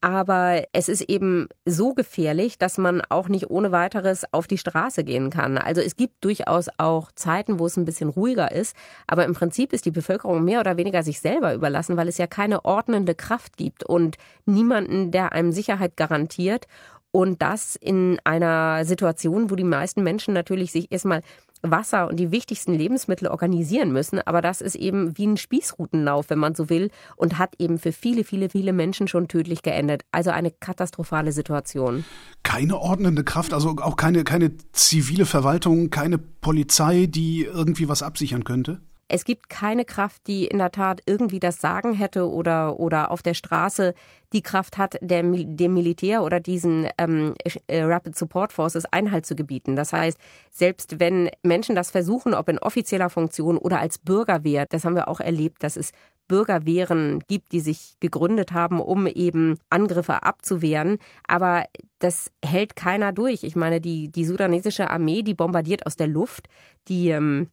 Aber 0.00 0.62
es 0.72 0.88
ist 0.88 1.02
eben 1.02 1.48
so 1.64 1.92
gefährlich, 1.92 2.56
dass 2.56 2.78
man 2.78 3.02
auch 3.08 3.28
nicht 3.28 3.50
ohne 3.50 3.72
weiteres 3.72 4.32
auf 4.32 4.46
die 4.46 4.58
Straße 4.58 5.02
gehen 5.02 5.30
kann. 5.30 5.58
Also 5.58 5.80
es 5.80 5.96
gibt 5.96 6.24
durchaus 6.24 6.68
auch 6.78 7.10
Zeiten, 7.12 7.58
wo 7.58 7.66
es 7.66 7.76
ein 7.76 7.84
bisschen 7.84 8.08
ruhiger 8.08 8.52
ist. 8.52 8.76
Aber 9.08 9.24
im 9.24 9.34
Prinzip 9.34 9.72
ist 9.72 9.86
die 9.86 9.90
Bevölkerung 9.90 10.44
mehr 10.44 10.60
oder 10.60 10.76
weniger 10.76 11.02
sich 11.02 11.18
selber 11.18 11.52
überlassen, 11.52 11.96
weil 11.96 12.06
es 12.06 12.18
ja 12.18 12.28
keine 12.28 12.64
ordnende 12.64 13.16
Kraft 13.16 13.56
gibt 13.56 13.82
und 13.82 14.18
niemanden, 14.46 15.10
der 15.10 15.32
einem 15.32 15.50
Sicherheit 15.50 15.96
garantiert. 15.96 16.66
Und 17.10 17.42
das 17.42 17.74
in 17.74 18.20
einer 18.22 18.84
Situation, 18.84 19.50
wo 19.50 19.56
die 19.56 19.64
meisten 19.64 20.04
Menschen 20.04 20.34
natürlich 20.34 20.70
sich 20.70 20.92
erstmal 20.92 21.22
Wasser 21.62 22.08
und 22.08 22.16
die 22.16 22.30
wichtigsten 22.30 22.72
Lebensmittel 22.72 23.28
organisieren 23.28 23.92
müssen. 23.92 24.20
Aber 24.20 24.42
das 24.42 24.60
ist 24.60 24.74
eben 24.74 25.16
wie 25.16 25.26
ein 25.26 25.36
Spießrutenlauf, 25.36 26.30
wenn 26.30 26.38
man 26.38 26.54
so 26.54 26.68
will, 26.70 26.90
und 27.16 27.38
hat 27.38 27.54
eben 27.58 27.78
für 27.78 27.92
viele, 27.92 28.24
viele, 28.24 28.48
viele 28.48 28.72
Menschen 28.72 29.08
schon 29.08 29.28
tödlich 29.28 29.62
geendet. 29.62 30.02
Also 30.12 30.30
eine 30.30 30.50
katastrophale 30.50 31.32
Situation. 31.32 32.04
Keine 32.42 32.78
ordnende 32.78 33.24
Kraft, 33.24 33.52
also 33.52 33.76
auch 33.78 33.96
keine, 33.96 34.24
keine 34.24 34.52
zivile 34.72 35.26
Verwaltung, 35.26 35.90
keine 35.90 36.18
Polizei, 36.18 37.06
die 37.06 37.44
irgendwie 37.44 37.88
was 37.88 38.02
absichern 38.02 38.44
könnte? 38.44 38.80
Es 39.08 39.24
gibt 39.24 39.48
keine 39.48 39.84
Kraft, 39.84 40.26
die 40.26 40.46
in 40.46 40.58
der 40.58 40.70
Tat 40.70 41.00
irgendwie 41.06 41.40
das 41.40 41.60
Sagen 41.60 41.94
hätte 41.94 42.30
oder, 42.30 42.78
oder 42.78 43.10
auf 43.10 43.22
der 43.22 43.34
Straße 43.34 43.94
die 44.34 44.42
Kraft 44.42 44.76
hat, 44.76 44.98
der, 45.00 45.22
dem 45.22 45.74
Militär 45.74 46.22
oder 46.22 46.40
diesen 46.40 46.86
ähm, 46.98 47.34
äh, 47.66 47.82
Rapid 47.82 48.16
Support 48.16 48.52
Forces 48.52 48.84
Einhalt 48.84 49.24
zu 49.24 49.34
gebieten. 49.34 49.76
Das 49.76 49.94
heißt, 49.94 50.18
selbst 50.50 51.00
wenn 51.00 51.30
Menschen 51.42 51.74
das 51.74 51.90
versuchen, 51.90 52.34
ob 52.34 52.50
in 52.50 52.58
offizieller 52.58 53.08
Funktion 53.08 53.56
oder 53.56 53.80
als 53.80 53.98
Bürgerwehr, 53.98 54.66
das 54.66 54.84
haben 54.84 54.94
wir 54.94 55.08
auch 55.08 55.20
erlebt, 55.20 55.62
dass 55.62 55.76
es 55.76 55.92
Bürgerwehren 56.28 57.20
gibt, 57.26 57.52
die 57.52 57.60
sich 57.60 57.94
gegründet 58.00 58.52
haben, 58.52 58.80
um 58.80 59.06
eben 59.06 59.58
Angriffe 59.70 60.22
abzuwehren. 60.22 60.98
Aber 61.26 61.64
das 61.98 62.30
hält 62.44 62.76
keiner 62.76 63.12
durch. 63.12 63.42
Ich 63.44 63.56
meine, 63.56 63.80
die, 63.80 64.10
die 64.10 64.26
sudanesische 64.26 64.90
Armee, 64.90 65.22
die 65.22 65.32
bombardiert 65.32 65.86
aus 65.86 65.96
der 65.96 66.06
Luft. 66.06 66.48
Die 66.88 67.08
ähm, 67.08 67.48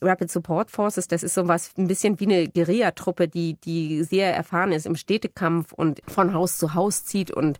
Rapid 0.00 0.30
Support 0.30 0.70
Forces, 0.70 1.08
das 1.08 1.22
ist 1.22 1.34
so 1.34 1.48
was 1.48 1.70
ein 1.76 1.86
bisschen 1.86 2.18
wie 2.20 2.26
eine 2.26 2.48
Guerillatruppe, 2.48 3.28
die, 3.28 3.54
die 3.54 4.02
sehr 4.02 4.34
erfahren 4.34 4.72
ist 4.72 4.86
im 4.86 4.96
Städtekampf 4.96 5.72
und 5.72 6.00
von 6.06 6.34
Haus 6.34 6.58
zu 6.58 6.74
Haus 6.74 7.04
zieht 7.04 7.30
und 7.30 7.58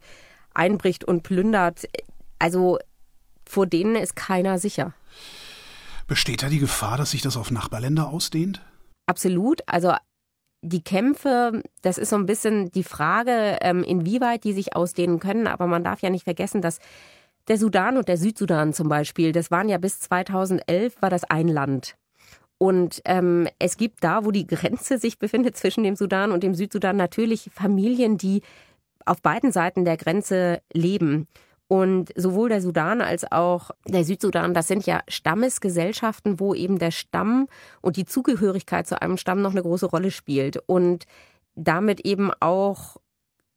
einbricht 0.53 1.05
und 1.05 1.23
plündert. 1.23 1.85
Also 2.38 2.79
vor 3.47 3.67
denen 3.67 3.97
ist 3.97 4.17
keiner 4.17 4.59
sicher. 4.59 4.95
Besteht 6.07 6.43
da 6.43 6.49
die 6.49 6.59
Gefahr, 6.59 6.99
dass 6.99 7.12
sich 7.12 7.23
das 7.23 7.37
auf 7.37 7.50
Nachbarländer 7.50 8.09
ausdehnt? 8.09 8.61
Absolut. 9.07 9.62
Also 9.67 9.95
die 10.62 10.83
Kämpfe, 10.83 11.62
das 11.83 11.99
ist 11.99 12.11
so 12.11 12.17
ein 12.17 12.26
bisschen 12.26 12.71
die 12.73 12.85
Frage, 12.85 13.59
ähm, 13.61 13.83
inwieweit 13.85 14.45
die 14.45 14.53
sich 14.53 14.76
ausdehnen 14.76 15.21
können. 15.21 15.47
Aber 15.47 15.67
man 15.67 15.85
darf 15.85 16.00
ja 16.00 16.11
nicht 16.11 16.25
vergessen, 16.25 16.62
dass 16.62 16.79
der 17.49 17.59
Sudan 17.59 17.97
und 17.97 18.09
der 18.09 18.17
Südsudan 18.17 18.73
zum 18.73 18.88
Beispiel, 18.88 19.33
das 19.33 19.50
waren 19.50 19.69
ja 19.69 19.79
bis 19.79 20.00
2011, 20.00 21.00
war 21.00 21.11
das 21.11 21.25
ein 21.25 21.49
Land. 21.49 21.97
Und 22.64 23.02
ähm, 23.04 23.47
es 23.59 23.76
gibt 23.76 24.02
da, 24.02 24.25
wo 24.25 24.30
die 24.30 24.47
Grenze 24.47 24.97
sich 24.97 25.18
befindet 25.18 25.54
zwischen 25.54 25.85
dem 25.85 25.97
Sudan 25.97 26.33
und 26.33 26.42
dem 26.42 26.54
Südsudan, 26.54 26.97
natürlich 26.97 27.50
Familien, 27.52 28.16
die 28.16 28.40
auf 29.04 29.21
beiden 29.21 29.52
Seiten 29.52 29.85
der 29.85 29.99
Grenze 29.99 30.62
leben. 30.73 31.28
Und 31.68 32.11
sowohl 32.16 32.49
der 32.49 32.62
Sudan 32.62 33.02
als 33.02 33.30
auch 33.30 33.71
der 33.87 34.02
Südsudan, 34.04 34.54
das 34.54 34.66
sind 34.66 34.87
ja 34.87 35.02
Stammesgesellschaften, 35.09 36.40
wo 36.40 36.54
eben 36.54 36.78
der 36.78 36.90
Stamm 36.90 37.49
und 37.83 37.99
die 37.99 38.06
Zugehörigkeit 38.06 38.87
zu 38.87 39.02
einem 39.02 39.18
Stamm 39.18 39.42
noch 39.42 39.52
eine 39.52 39.61
große 39.61 39.85
Rolle 39.85 40.11
spielt 40.11 40.56
und 40.64 41.04
damit 41.54 42.00
eben 42.06 42.30
auch 42.40 42.97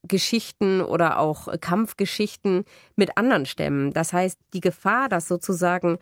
Geschichten 0.04 0.82
oder 0.82 1.20
auch 1.20 1.48
Kampfgeschichten 1.62 2.66
mit 2.98 3.18
anderen 3.18 3.46
Stämmen. 3.46 3.94
Das 3.94 4.12
heißt, 4.12 4.38
die 4.54 4.60
Gefahr, 4.60 5.08
dass 5.08 5.30
sozusagen 5.30 5.98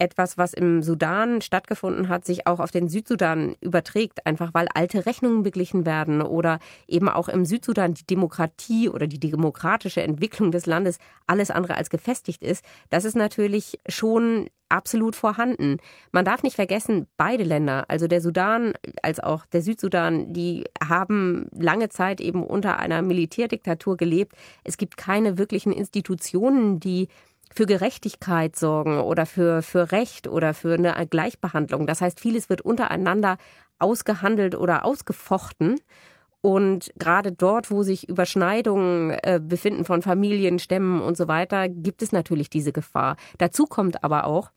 etwas, 0.00 0.38
was 0.38 0.54
im 0.54 0.82
Sudan 0.82 1.42
stattgefunden 1.42 2.08
hat, 2.08 2.24
sich 2.24 2.46
auch 2.46 2.58
auf 2.58 2.70
den 2.70 2.88
Südsudan 2.88 3.54
überträgt, 3.60 4.26
einfach 4.26 4.54
weil 4.54 4.68
alte 4.74 5.06
Rechnungen 5.06 5.42
beglichen 5.42 5.84
werden 5.86 6.22
oder 6.22 6.58
eben 6.88 7.08
auch 7.08 7.28
im 7.28 7.44
Südsudan 7.44 7.94
die 7.94 8.06
Demokratie 8.06 8.88
oder 8.88 9.06
die 9.06 9.20
demokratische 9.20 10.02
Entwicklung 10.02 10.50
des 10.50 10.66
Landes 10.66 10.98
alles 11.26 11.50
andere 11.50 11.76
als 11.76 11.90
gefestigt 11.90 12.42
ist, 12.42 12.64
das 12.88 13.04
ist 13.04 13.16
natürlich 13.16 13.78
schon 13.88 14.48
absolut 14.70 15.16
vorhanden. 15.16 15.78
Man 16.12 16.24
darf 16.24 16.42
nicht 16.42 16.56
vergessen, 16.56 17.06
beide 17.16 17.44
Länder, 17.44 17.84
also 17.88 18.06
der 18.06 18.20
Sudan 18.20 18.72
als 19.02 19.20
auch 19.20 19.44
der 19.46 19.62
Südsudan, 19.62 20.32
die 20.32 20.64
haben 20.82 21.48
lange 21.52 21.88
Zeit 21.88 22.20
eben 22.20 22.44
unter 22.44 22.78
einer 22.78 23.02
Militärdiktatur 23.02 23.96
gelebt. 23.96 24.34
Es 24.64 24.78
gibt 24.78 24.96
keine 24.96 25.38
wirklichen 25.38 25.72
Institutionen, 25.72 26.80
die 26.80 27.08
für 27.52 27.66
Gerechtigkeit 27.66 28.56
sorgen 28.56 29.00
oder 29.00 29.26
für, 29.26 29.62
für 29.62 29.92
Recht 29.92 30.28
oder 30.28 30.54
für 30.54 30.74
eine 30.74 31.06
Gleichbehandlung. 31.06 31.86
Das 31.86 32.00
heißt, 32.00 32.20
vieles 32.20 32.48
wird 32.48 32.60
untereinander 32.60 33.38
ausgehandelt 33.78 34.54
oder 34.54 34.84
ausgefochten. 34.84 35.80
Und 36.42 36.92
gerade 36.96 37.32
dort, 37.32 37.70
wo 37.70 37.82
sich 37.82 38.08
Überschneidungen 38.08 39.10
äh, 39.10 39.40
befinden 39.42 39.84
von 39.84 40.00
Familien, 40.00 40.58
Stämmen 40.58 41.02
und 41.02 41.16
so 41.16 41.28
weiter, 41.28 41.68
gibt 41.68 42.02
es 42.02 42.12
natürlich 42.12 42.48
diese 42.48 42.72
Gefahr. 42.72 43.16
Dazu 43.36 43.66
kommt 43.66 44.02
aber 44.04 44.24
auch, 44.24 44.50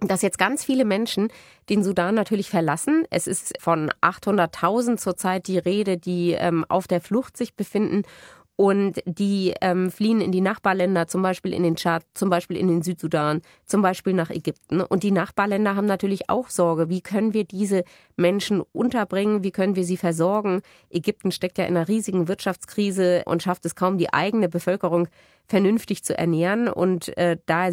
dass 0.00 0.20
jetzt 0.20 0.38
ganz 0.38 0.62
viele 0.62 0.84
Menschen 0.84 1.28
den 1.70 1.82
Sudan 1.82 2.14
natürlich 2.14 2.50
verlassen. 2.50 3.04
Es 3.08 3.26
ist 3.26 3.54
von 3.60 3.90
800.000 4.02 4.98
zurzeit 4.98 5.46
die 5.46 5.58
Rede, 5.58 5.96
die 5.96 6.32
ähm, 6.32 6.66
auf 6.68 6.86
der 6.86 7.00
Flucht 7.00 7.36
sich 7.36 7.54
befinden 7.54 8.02
und 8.56 9.02
die 9.04 9.52
ähm, 9.60 9.90
fliehen 9.90 10.22
in 10.22 10.32
die 10.32 10.40
Nachbarländer, 10.40 11.06
zum 11.06 11.20
Beispiel 11.20 11.52
in 11.52 11.62
den 11.62 11.76
Tschad, 11.76 12.04
zum 12.14 12.30
Beispiel 12.30 12.56
in 12.56 12.68
den 12.68 12.82
Südsudan, 12.82 13.42
zum 13.66 13.82
Beispiel 13.82 14.14
nach 14.14 14.30
Ägypten. 14.30 14.80
Und 14.80 15.02
die 15.02 15.10
Nachbarländer 15.10 15.76
haben 15.76 15.86
natürlich 15.86 16.30
auch 16.30 16.48
Sorge, 16.48 16.88
wie 16.88 17.02
können 17.02 17.34
wir 17.34 17.44
diese 17.44 17.84
Menschen 18.16 18.62
unterbringen, 18.72 19.44
wie 19.44 19.50
können 19.50 19.76
wir 19.76 19.84
sie 19.84 19.98
versorgen. 19.98 20.62
Ägypten 20.88 21.32
steckt 21.32 21.58
ja 21.58 21.64
in 21.64 21.76
einer 21.76 21.86
riesigen 21.86 22.28
Wirtschaftskrise 22.28 23.22
und 23.26 23.42
schafft 23.42 23.66
es 23.66 23.74
kaum, 23.74 23.98
die 23.98 24.12
eigene 24.12 24.48
Bevölkerung 24.48 25.08
vernünftig 25.46 26.02
zu 26.02 26.16
ernähren. 26.16 26.68
Und 26.68 27.16
äh, 27.18 27.36
da 27.44 27.68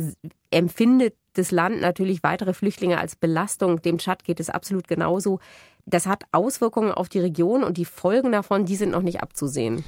empfindet 0.51 1.15
das 1.33 1.51
Land 1.51 1.79
natürlich 1.79 2.23
weitere 2.23 2.53
Flüchtlinge 2.53 2.99
als 2.99 3.15
Belastung. 3.15 3.81
Dem 3.81 3.99
Tschad 3.99 4.25
geht 4.25 4.41
es 4.41 4.49
absolut 4.49 4.89
genauso. 4.89 5.39
Das 5.85 6.07
hat 6.07 6.25
Auswirkungen 6.33 6.91
auf 6.91 7.07
die 7.07 7.19
Region 7.19 7.63
und 7.63 7.77
die 7.77 7.85
Folgen 7.85 8.33
davon, 8.33 8.65
die 8.65 8.75
sind 8.75 8.91
noch 8.91 9.01
nicht 9.01 9.21
abzusehen. 9.21 9.83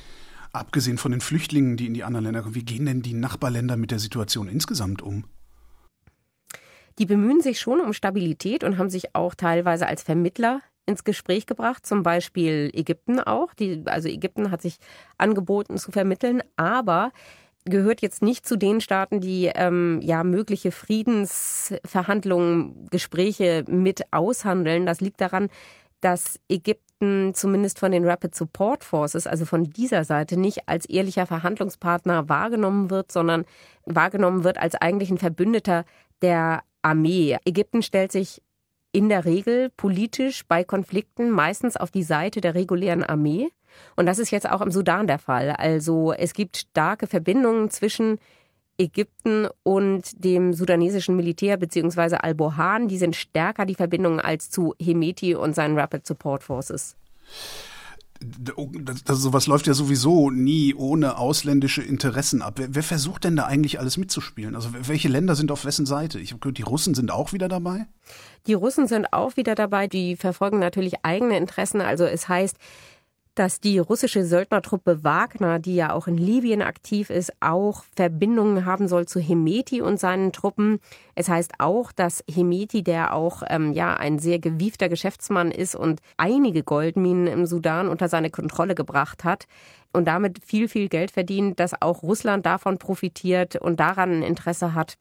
Abgesehen 0.55 0.97
von 0.97 1.11
den 1.11 1.21
Flüchtlingen, 1.21 1.75
die 1.75 1.87
in 1.87 1.93
die 1.93 2.05
anderen 2.05 2.23
Länder 2.23 2.41
kommen, 2.41 2.55
wie 2.55 2.63
gehen 2.63 2.85
denn 2.85 3.01
die 3.01 3.13
Nachbarländer 3.13 3.75
mit 3.75 3.91
der 3.91 3.99
Situation 3.99 4.47
insgesamt 4.47 5.01
um? 5.01 5.25
Die 6.97 7.05
bemühen 7.05 7.41
sich 7.41 7.59
schon 7.59 7.81
um 7.81 7.91
Stabilität 7.91 8.63
und 8.63 8.77
haben 8.77 8.89
sich 8.89 9.13
auch 9.15 9.35
teilweise 9.35 9.85
als 9.85 10.01
Vermittler 10.01 10.61
ins 10.85 11.03
Gespräch 11.03 11.45
gebracht, 11.45 11.85
zum 11.85 12.03
Beispiel 12.03 12.71
Ägypten 12.73 13.19
auch. 13.19 13.53
Die, 13.53 13.83
also 13.85 14.07
Ägypten 14.07 14.49
hat 14.49 14.61
sich 14.61 14.77
angeboten 15.17 15.77
zu 15.77 15.91
vermitteln, 15.91 16.41
aber 16.55 17.11
gehört 17.65 18.01
jetzt 18.01 18.21
nicht 18.21 18.47
zu 18.47 18.57
den 18.57 18.79
Staaten, 18.79 19.19
die 19.19 19.51
ähm, 19.53 19.99
ja 20.01 20.23
mögliche 20.23 20.71
Friedensverhandlungen, 20.71 22.87
Gespräche 22.91 23.65
mit 23.67 24.13
aushandeln. 24.13 24.85
Das 24.85 25.01
liegt 25.01 25.19
daran, 25.19 25.49
dass 25.99 26.39
Ägypten 26.47 26.84
zumindest 26.99 27.79
von 27.79 27.91
den 27.91 28.05
Rapid 28.05 28.33
Support 28.33 28.83
Forces, 28.83 29.27
also 29.27 29.45
von 29.45 29.65
dieser 29.65 30.03
Seite, 30.05 30.37
nicht 30.39 30.67
als 30.67 30.85
ehrlicher 30.85 31.25
Verhandlungspartner 31.25 32.29
wahrgenommen 32.29 32.89
wird, 32.89 33.11
sondern 33.11 33.45
wahrgenommen 33.85 34.43
wird 34.43 34.57
als 34.57 34.75
eigentlich 34.75 35.11
ein 35.11 35.17
Verbündeter 35.17 35.85
der 36.21 36.63
Armee. 36.81 37.37
Ägypten 37.45 37.81
stellt 37.81 38.11
sich 38.11 38.41
in 38.91 39.09
der 39.09 39.25
Regel 39.25 39.71
politisch 39.75 40.45
bei 40.47 40.63
Konflikten 40.63 41.29
meistens 41.29 41.75
auf 41.75 41.91
die 41.91 42.03
Seite 42.03 42.39
der 42.39 42.55
regulären 42.55 43.03
Armee. 43.03 43.49
Und 43.97 44.05
das 44.05 44.19
ist 44.19 44.31
jetzt 44.31 44.49
auch 44.49 44.61
im 44.61 44.71
Sudan 44.71 45.05
der 45.05 45.19
Fall. 45.19 45.51
Also 45.51 46.13
es 46.13 46.33
gibt 46.33 46.55
starke 46.55 47.07
Verbindungen 47.07 47.69
zwischen 47.69 48.19
Ägypten 48.77 49.47
und 49.63 50.23
dem 50.23 50.53
sudanesischen 50.53 51.15
Militär 51.15 51.57
bzw. 51.57 52.17
Al-Bohan, 52.17 52.87
die 52.87 52.97
sind 52.97 53.15
stärker 53.15 53.65
die 53.65 53.75
Verbindungen 53.75 54.19
als 54.19 54.49
zu 54.49 54.73
Hemeti 54.79 55.35
und 55.35 55.55
seinen 55.55 55.77
Rapid 55.77 56.05
Support 56.05 56.43
Forces. 56.43 56.95
Das, 58.19 59.03
das, 59.03 59.19
sowas 59.19 59.45
läuft 59.45 59.67
ja 59.67 59.73
sowieso 59.73 60.31
nie 60.31 60.73
ohne 60.73 61.17
ausländische 61.17 61.81
Interessen 61.81 62.41
ab. 62.41 62.53
Wer, 62.57 62.73
wer, 62.73 62.83
versucht 62.83 63.25
denn 63.25 63.35
da 63.35 63.45
eigentlich 63.45 63.79
alles 63.79 63.97
mitzuspielen? 63.97 64.55
Also 64.55 64.69
welche 64.73 65.09
Länder 65.09 65.35
sind 65.35 65.51
auf 65.51 65.65
wessen 65.65 65.85
Seite? 65.85 66.19
Ich 66.19 66.31
habe 66.31 66.39
gehört, 66.39 66.57
die 66.57 66.63
Russen 66.63 66.95
sind 66.95 67.11
auch 67.11 67.33
wieder 67.33 67.49
dabei. 67.49 67.87
Die 68.47 68.53
Russen 68.53 68.87
sind 68.87 69.11
auch 69.11 69.35
wieder 69.35 69.53
dabei. 69.53 69.87
Die 69.87 70.15
verfolgen 70.15 70.59
natürlich 70.59 71.03
eigene 71.03 71.37
Interessen. 71.37 71.81
Also 71.81 72.05
es 72.05 72.29
heißt, 72.29 72.57
dass 73.35 73.59
die 73.59 73.77
russische 73.79 74.25
Söldnertruppe 74.25 75.03
Wagner, 75.03 75.59
die 75.59 75.75
ja 75.75 75.93
auch 75.93 76.07
in 76.07 76.17
Libyen 76.17 76.61
aktiv 76.61 77.09
ist, 77.09 77.33
auch 77.41 77.83
Verbindungen 77.95 78.65
haben 78.65 78.87
soll 78.87 79.07
zu 79.07 79.19
Hemeti 79.19 79.81
und 79.81 79.99
seinen 79.99 80.31
Truppen. 80.31 80.79
Es 81.13 81.29
heißt 81.29 81.53
auch, 81.59 81.91
dass 81.91 82.23
Hemeti, 82.29 82.83
der 82.83 83.13
auch 83.13 83.43
ähm, 83.47 83.73
ja 83.73 83.95
ein 83.95 84.19
sehr 84.19 84.39
gewiefter 84.39 84.89
Geschäftsmann 84.89 85.51
ist 85.51 85.75
und 85.75 85.99
einige 86.17 86.63
Goldminen 86.63 87.27
im 87.27 87.45
Sudan 87.45 87.89
unter 87.89 88.07
seine 88.07 88.29
Kontrolle 88.29 88.73
gebracht 88.73 89.23
hat 89.23 89.45
und 89.91 90.05
damit 90.05 90.43
viel, 90.43 90.67
viel 90.67 90.89
Geld 90.89 91.11
verdient, 91.11 91.59
dass 91.59 91.81
auch 91.81 92.03
Russland 92.03 92.45
davon 92.45 92.77
profitiert 92.77 93.55
und 93.55 93.79
daran 93.79 94.11
ein 94.11 94.23
Interesse 94.23 94.73
hat. 94.73 94.97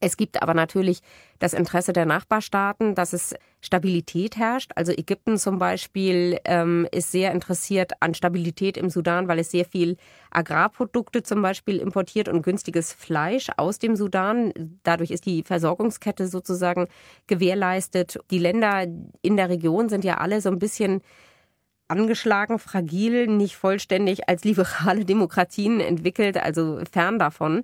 Es 0.00 0.16
gibt 0.16 0.42
aber 0.42 0.54
natürlich 0.54 1.00
das 1.38 1.52
Interesse 1.52 1.92
der 1.92 2.06
Nachbarstaaten, 2.06 2.94
dass 2.94 3.12
es 3.12 3.34
Stabilität 3.60 4.36
herrscht. 4.36 4.72
Also 4.74 4.92
Ägypten 4.92 5.36
zum 5.36 5.58
Beispiel 5.58 6.38
ähm, 6.44 6.86
ist 6.92 7.12
sehr 7.12 7.32
interessiert 7.32 7.92
an 8.00 8.14
Stabilität 8.14 8.76
im 8.76 8.90
Sudan, 8.90 9.28
weil 9.28 9.38
es 9.38 9.50
sehr 9.50 9.64
viel 9.64 9.96
Agrarprodukte 10.30 11.22
zum 11.22 11.42
Beispiel 11.42 11.78
importiert 11.78 12.28
und 12.28 12.42
günstiges 12.42 12.92
Fleisch 12.92 13.48
aus 13.56 13.78
dem 13.78 13.96
Sudan. 13.96 14.52
Dadurch 14.82 15.10
ist 15.10 15.26
die 15.26 15.42
Versorgungskette 15.42 16.28
sozusagen 16.28 16.86
gewährleistet. 17.26 18.18
Die 18.30 18.38
Länder 18.38 18.86
in 19.22 19.36
der 19.36 19.48
Region 19.48 19.88
sind 19.88 20.04
ja 20.04 20.18
alle 20.18 20.40
so 20.40 20.48
ein 20.50 20.58
bisschen 20.58 21.02
angeschlagen, 21.90 22.58
fragil, 22.58 23.26
nicht 23.26 23.56
vollständig 23.56 24.28
als 24.28 24.44
liberale 24.44 25.04
Demokratien 25.04 25.80
entwickelt, 25.80 26.36
also 26.38 26.80
fern 26.90 27.18
davon. 27.18 27.62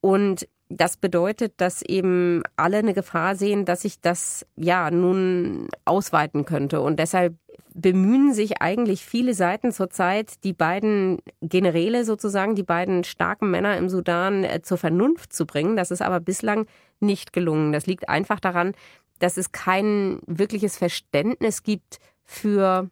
Und 0.00 0.46
das 0.68 0.96
bedeutet, 0.96 1.54
dass 1.58 1.82
eben 1.82 2.42
alle 2.56 2.78
eine 2.78 2.94
Gefahr 2.94 3.36
sehen, 3.36 3.64
dass 3.64 3.82
sich 3.82 4.00
das 4.00 4.46
ja 4.56 4.90
nun 4.90 5.68
ausweiten 5.84 6.44
könnte. 6.44 6.80
Und 6.80 6.98
deshalb 6.98 7.34
bemühen 7.74 8.32
sich 8.32 8.62
eigentlich 8.62 9.04
viele 9.04 9.34
Seiten 9.34 9.72
zurzeit, 9.72 10.44
die 10.44 10.52
beiden 10.52 11.18
Generäle 11.42 12.04
sozusagen, 12.04 12.54
die 12.54 12.62
beiden 12.62 13.04
starken 13.04 13.50
Männer 13.50 13.76
im 13.76 13.88
Sudan 13.88 14.44
äh, 14.44 14.62
zur 14.62 14.78
Vernunft 14.78 15.32
zu 15.32 15.44
bringen. 15.44 15.76
Das 15.76 15.90
ist 15.90 16.00
aber 16.00 16.20
bislang 16.20 16.66
nicht 17.00 17.32
gelungen. 17.32 17.72
Das 17.72 17.86
liegt 17.86 18.08
einfach 18.08 18.40
daran, 18.40 18.72
dass 19.18 19.36
es 19.36 19.52
kein 19.52 20.20
wirkliches 20.26 20.78
Verständnis 20.78 21.62
gibt 21.62 21.98
für 22.24 22.90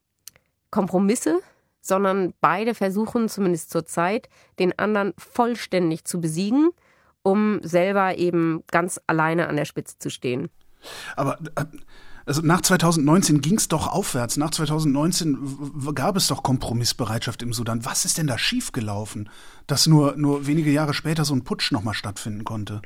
Kompromisse, 0.71 1.41
sondern 1.81 2.35
beide 2.41 2.75
versuchen 2.75 3.29
zumindest 3.29 3.71
zurzeit, 3.71 4.29
den 4.59 4.79
anderen 4.79 5.15
vollständig 5.17 6.05
zu 6.05 6.21
besiegen 6.21 6.71
um 7.23 7.61
selber 7.63 8.19
eben 8.19 8.63
ganz 8.71 9.01
alleine 9.07 9.49
an 9.49 9.57
der 9.57 9.65
Spitze 9.65 9.99
zu 9.99 10.11
stehen. 10.11 10.49
Aber 11.17 11.39
äh, 11.57 11.65
also 12.25 12.41
nach 12.43 12.61
2019 12.61 13.41
ging 13.41 13.57
es 13.57 13.69
doch 13.69 13.89
aufwärts. 13.89 14.37
Nach 14.37 14.51
2019 14.51 15.93
gab 15.95 16.17
es 16.17 16.29
doch 16.29 16.43
Kompromissbereitschaft 16.43 17.43
im 17.43 17.53
Sudan. 17.53 17.85
Was 17.85 18.05
ist 18.05 18.19
denn 18.19 18.29
da 18.29 18.39
schiefgelaufen, 18.39 19.29
dass 19.67 19.87
nur, 19.87 20.17
nur 20.17 20.47
wenige 20.47 20.71
Jahre 20.71 20.95
später 20.95 21.25
so 21.25 21.35
ein 21.35 21.45
Putsch 21.45 21.73
nochmal 21.73 21.95
stattfinden 21.95 22.45
konnte? 22.45 22.83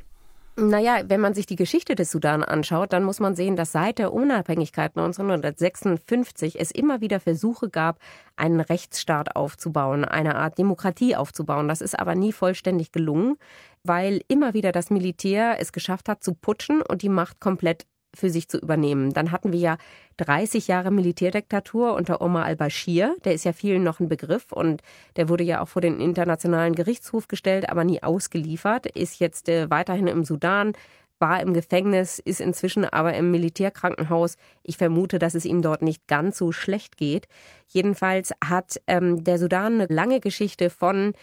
Naja, 0.59 1.03
wenn 1.05 1.21
man 1.21 1.35
sich 1.35 1.45
die 1.45 1.55
Geschichte 1.55 1.93
des 1.93 2.09
Sudan 2.09 2.41
anschaut, 2.43 2.91
dann 2.91 3.03
muss 3.03 3.19
man 3.19 3.35
sehen, 3.35 3.55
dass 3.55 3.73
seit 3.73 3.99
der 3.99 4.11
Unabhängigkeit 4.11 4.97
1956 4.97 6.59
es 6.59 6.71
immer 6.71 6.99
wieder 6.99 7.19
Versuche 7.19 7.69
gab, 7.69 7.99
einen 8.35 8.59
Rechtsstaat 8.59 9.35
aufzubauen, 9.35 10.03
eine 10.03 10.35
Art 10.35 10.57
Demokratie 10.57 11.15
aufzubauen. 11.15 11.67
Das 11.67 11.81
ist 11.81 11.99
aber 11.99 12.15
nie 12.15 12.33
vollständig 12.33 12.91
gelungen, 12.91 13.35
weil 13.83 14.21
immer 14.29 14.55
wieder 14.55 14.71
das 14.71 14.89
Militär 14.89 15.57
es 15.59 15.71
geschafft 15.71 16.09
hat 16.09 16.23
zu 16.23 16.33
putschen 16.33 16.81
und 16.81 17.03
die 17.03 17.09
Macht 17.09 17.39
komplett 17.39 17.85
für 18.17 18.29
sich 18.29 18.49
zu 18.49 18.57
übernehmen. 18.57 19.13
Dann 19.13 19.31
hatten 19.31 19.53
wir 19.53 19.59
ja 19.59 19.77
30 20.17 20.67
Jahre 20.67 20.91
Militärdiktatur 20.91 21.93
unter 21.93 22.21
Omar 22.21 22.45
al-Bashir. 22.45 23.15
Der 23.23 23.33
ist 23.33 23.45
ja 23.45 23.53
vielen 23.53 23.83
noch 23.83 23.99
ein 23.99 24.09
Begriff 24.09 24.51
und 24.51 24.81
der 25.15 25.29
wurde 25.29 25.43
ja 25.43 25.61
auch 25.61 25.67
vor 25.67 25.81
den 25.81 25.99
Internationalen 25.99 26.75
Gerichtshof 26.75 27.27
gestellt, 27.27 27.69
aber 27.69 27.83
nie 27.83 28.03
ausgeliefert. 28.03 28.87
Ist 28.87 29.19
jetzt 29.19 29.47
äh, 29.47 29.69
weiterhin 29.69 30.07
im 30.07 30.23
Sudan, 30.23 30.73
war 31.19 31.41
im 31.41 31.53
Gefängnis, 31.53 32.19
ist 32.19 32.41
inzwischen 32.41 32.85
aber 32.85 33.13
im 33.13 33.31
Militärkrankenhaus. 33.31 34.35
Ich 34.63 34.77
vermute, 34.77 35.19
dass 35.19 35.35
es 35.35 35.45
ihm 35.45 35.61
dort 35.61 35.81
nicht 35.81 36.07
ganz 36.07 36.37
so 36.37 36.51
schlecht 36.51 36.97
geht. 36.97 37.27
Jedenfalls 37.67 38.33
hat 38.43 38.79
ähm, 38.87 39.23
der 39.23 39.39
Sudan 39.39 39.75
eine 39.75 39.87
lange 39.87 40.19
Geschichte 40.19 40.69
von 40.69 41.13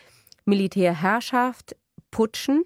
Militärherrschaft, 0.45 1.77
Putschen 2.11 2.65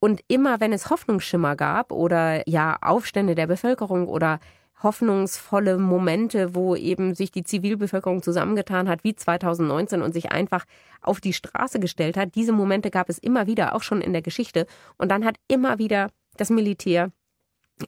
und 0.00 0.20
immer 0.28 0.60
wenn 0.60 0.72
es 0.72 0.90
Hoffnungsschimmer 0.90 1.56
gab 1.56 1.92
oder 1.92 2.48
ja 2.48 2.76
Aufstände 2.80 3.34
der 3.34 3.46
Bevölkerung 3.46 4.08
oder 4.08 4.38
hoffnungsvolle 4.82 5.78
Momente, 5.78 6.54
wo 6.54 6.76
eben 6.76 7.14
sich 7.14 7.32
die 7.32 7.42
Zivilbevölkerung 7.42 8.22
zusammengetan 8.22 8.88
hat, 8.88 9.02
wie 9.02 9.14
2019 9.14 10.02
und 10.02 10.12
sich 10.12 10.30
einfach 10.30 10.64
auf 11.00 11.20
die 11.20 11.32
Straße 11.32 11.80
gestellt 11.80 12.16
hat. 12.16 12.34
Diese 12.36 12.52
Momente 12.52 12.90
gab 12.90 13.08
es 13.08 13.18
immer 13.18 13.46
wieder, 13.46 13.74
auch 13.74 13.82
schon 13.82 14.00
in 14.00 14.12
der 14.12 14.22
Geschichte. 14.22 14.66
Und 14.96 15.10
dann 15.10 15.24
hat 15.24 15.36
immer 15.48 15.78
wieder 15.78 16.10
das 16.36 16.50
Militär 16.50 17.10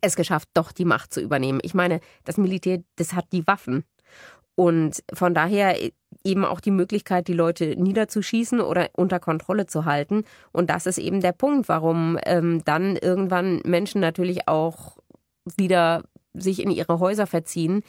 es 0.00 0.16
geschafft, 0.16 0.48
doch 0.54 0.72
die 0.72 0.84
Macht 0.84 1.12
zu 1.12 1.20
übernehmen. 1.20 1.60
Ich 1.62 1.74
meine, 1.74 2.00
das 2.24 2.36
Militär, 2.36 2.82
das 2.96 3.12
hat 3.12 3.26
die 3.32 3.46
Waffen. 3.46 3.84
Und 4.60 5.02
von 5.14 5.32
daher 5.32 5.74
eben 6.22 6.44
auch 6.44 6.60
die 6.60 6.70
Möglichkeit, 6.70 7.28
die 7.28 7.32
Leute 7.32 7.76
niederzuschießen 7.76 8.60
oder 8.60 8.90
unter 8.94 9.18
Kontrolle 9.18 9.64
zu 9.64 9.86
halten. 9.86 10.24
Und 10.52 10.68
das 10.68 10.84
ist 10.84 10.98
eben 10.98 11.22
der 11.22 11.32
Punkt, 11.32 11.70
warum 11.70 12.18
ähm, 12.26 12.62
dann 12.66 12.96
irgendwann 12.96 13.62
Menschen 13.64 14.02
natürlich 14.02 14.48
auch 14.48 14.98
wieder 15.56 16.02
sich 16.34 16.62
in 16.62 16.70
ihre 16.70 17.00
Häuser 17.00 17.26
verziehen. 17.26 17.82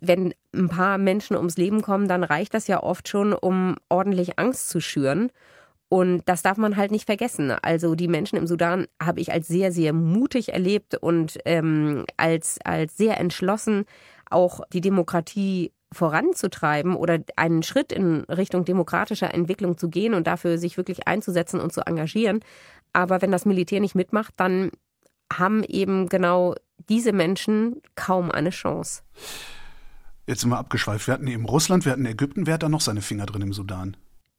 Wenn 0.00 0.32
ein 0.54 0.70
paar 0.70 0.96
Menschen 0.96 1.36
ums 1.36 1.58
Leben 1.58 1.82
kommen, 1.82 2.08
dann 2.08 2.24
reicht 2.24 2.54
das 2.54 2.66
ja 2.66 2.82
oft 2.82 3.06
schon, 3.06 3.34
um 3.34 3.76
ordentlich 3.90 4.38
Angst 4.38 4.70
zu 4.70 4.80
schüren. 4.80 5.30
Und 5.90 6.22
das 6.24 6.40
darf 6.40 6.56
man 6.56 6.78
halt 6.78 6.92
nicht 6.92 7.04
vergessen. 7.04 7.50
Also 7.60 7.94
die 7.94 8.08
Menschen 8.08 8.38
im 8.38 8.46
Sudan 8.46 8.86
habe 9.02 9.20
ich 9.20 9.32
als 9.32 9.48
sehr, 9.48 9.70
sehr 9.70 9.92
mutig 9.92 10.54
erlebt 10.54 10.94
und 10.94 11.36
ähm, 11.44 12.06
als, 12.16 12.58
als 12.64 12.96
sehr 12.96 13.20
entschlossen, 13.20 13.84
auch 14.30 14.60
die 14.72 14.80
Demokratie 14.80 15.72
voranzutreiben 15.92 16.96
oder 16.96 17.20
einen 17.36 17.62
Schritt 17.62 17.92
in 17.92 18.22
Richtung 18.22 18.64
demokratischer 18.64 19.32
Entwicklung 19.32 19.78
zu 19.78 19.88
gehen 19.88 20.14
und 20.14 20.26
dafür 20.26 20.58
sich 20.58 20.76
wirklich 20.76 21.06
einzusetzen 21.06 21.60
und 21.60 21.72
zu 21.72 21.82
engagieren. 21.82 22.40
Aber 22.92 23.22
wenn 23.22 23.30
das 23.32 23.46
Militär 23.46 23.80
nicht 23.80 23.94
mitmacht, 23.94 24.34
dann 24.36 24.70
haben 25.32 25.64
eben 25.64 26.08
genau 26.08 26.54
diese 26.88 27.12
Menschen 27.12 27.80
kaum 27.94 28.30
eine 28.30 28.50
Chance. 28.50 29.02
Jetzt 30.26 30.40
sind 30.40 30.50
wir 30.50 30.58
abgeschweift. 30.58 31.06
Wir 31.06 31.14
hatten 31.14 31.26
eben 31.26 31.44
Russland, 31.44 31.84
wir 31.84 31.92
hatten 31.92 32.06
Ägypten. 32.06 32.46
Wer 32.46 32.54
hat 32.54 32.62
da 32.62 32.68
noch 32.68 32.80
seine 32.80 33.02
Finger 33.02 33.26
drin 33.26 33.42
im 33.42 33.52
Sudan? 33.52 33.96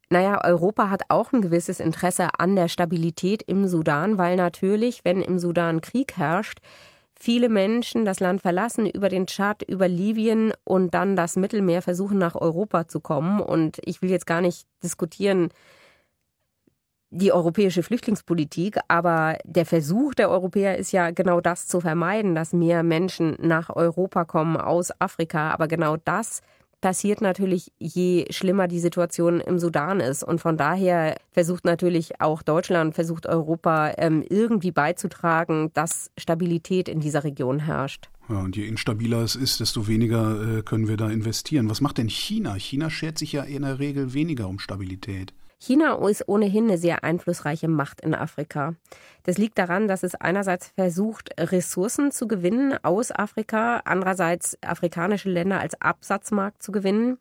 Naja, 0.09 0.43
Europa 0.43 0.89
hat 0.89 1.03
auch 1.09 1.33
ein 1.33 1.41
gewisses 1.41 1.79
Interesse 1.79 2.29
an 2.37 2.55
der 2.55 2.67
Stabilität 2.67 3.43
im 3.43 3.67
Sudan, 3.67 4.17
weil 4.17 4.35
natürlich, 4.35 5.03
wenn 5.03 5.21
im 5.21 5.39
Sudan 5.39 5.81
Krieg 5.81 6.17
herrscht, 6.17 6.59
viele 7.19 7.49
Menschen 7.49 8.05
das 8.05 8.19
Land 8.19 8.41
verlassen, 8.41 8.87
über 8.87 9.09
den 9.09 9.27
Tschad, 9.27 9.63
über 9.63 9.87
Libyen 9.87 10.53
und 10.63 10.93
dann 10.93 11.15
das 11.15 11.35
Mittelmeer 11.35 11.81
versuchen, 11.81 12.17
nach 12.17 12.35
Europa 12.35 12.87
zu 12.87 12.99
kommen. 12.99 13.39
Und 13.39 13.79
ich 13.85 14.01
will 14.01 14.09
jetzt 14.09 14.27
gar 14.27 14.41
nicht 14.41 14.67
diskutieren, 14.83 15.49
die 17.11 17.31
europäische 17.31 17.83
Flüchtlingspolitik, 17.83 18.77
aber 18.89 19.37
der 19.45 19.65
Versuch 19.65 20.13
der 20.15 20.29
Europäer 20.29 20.77
ist 20.77 20.91
ja 20.91 21.11
genau 21.11 21.39
das 21.39 21.67
zu 21.67 21.79
vermeiden, 21.79 22.35
dass 22.35 22.51
mehr 22.51 22.83
Menschen 22.83 23.37
nach 23.39 23.69
Europa 23.73 24.25
kommen 24.25 24.57
aus 24.57 24.91
Afrika. 24.99 25.51
Aber 25.51 25.67
genau 25.67 25.95
das 25.95 26.41
passiert 26.85 27.19
natürlich, 27.19 27.71
je 27.79 28.27
schlimmer 28.29 28.67
die 28.67 28.77
Situation 28.77 29.39
im 29.39 29.57
Sudan 29.57 29.99
ist. 29.99 30.23
Und 30.23 30.39
von 30.39 30.55
daher 30.55 31.15
versucht 31.31 31.65
natürlich 31.65 32.21
auch 32.21 32.43
Deutschland, 32.43 32.93
versucht 32.93 33.25
Europa 33.25 33.93
ähm, 33.97 34.23
irgendwie 34.29 34.69
beizutragen, 34.69 35.71
dass 35.73 36.11
Stabilität 36.15 36.87
in 36.87 36.99
dieser 36.99 37.23
Region 37.23 37.57
herrscht. 37.57 38.11
Ja, 38.29 38.37
und 38.37 38.55
je 38.55 38.67
instabiler 38.67 39.23
es 39.23 39.35
ist, 39.35 39.61
desto 39.61 39.87
weniger 39.87 40.59
äh, 40.59 40.61
können 40.61 40.87
wir 40.87 40.95
da 40.95 41.09
investieren. 41.09 41.71
Was 41.71 41.81
macht 41.81 41.97
denn 41.97 42.07
China? 42.07 42.53
China 42.53 42.91
schert 42.91 43.17
sich 43.17 43.31
ja 43.31 43.41
in 43.41 43.63
der 43.63 43.79
Regel 43.79 44.13
weniger 44.13 44.47
um 44.47 44.59
Stabilität. 44.59 45.33
China 45.59 45.95
ist 46.07 46.27
ohnehin 46.27 46.65
eine 46.65 46.77
sehr 46.77 47.03
einflussreiche 47.03 47.67
Macht 47.67 48.01
in 48.01 48.13
Afrika. 48.13 48.75
Das 49.23 49.37
liegt 49.37 49.57
daran, 49.57 49.87
dass 49.87 50.03
es 50.03 50.15
einerseits 50.15 50.67
versucht, 50.67 51.31
Ressourcen 51.39 52.11
zu 52.11 52.27
gewinnen 52.27 52.77
aus 52.83 53.11
Afrika, 53.11 53.81
andererseits 53.85 54.57
afrikanische 54.61 55.29
Länder 55.29 55.59
als 55.59 55.79
Absatzmarkt 55.81 56.61
zu 56.61 56.71
gewinnen. 56.71 57.17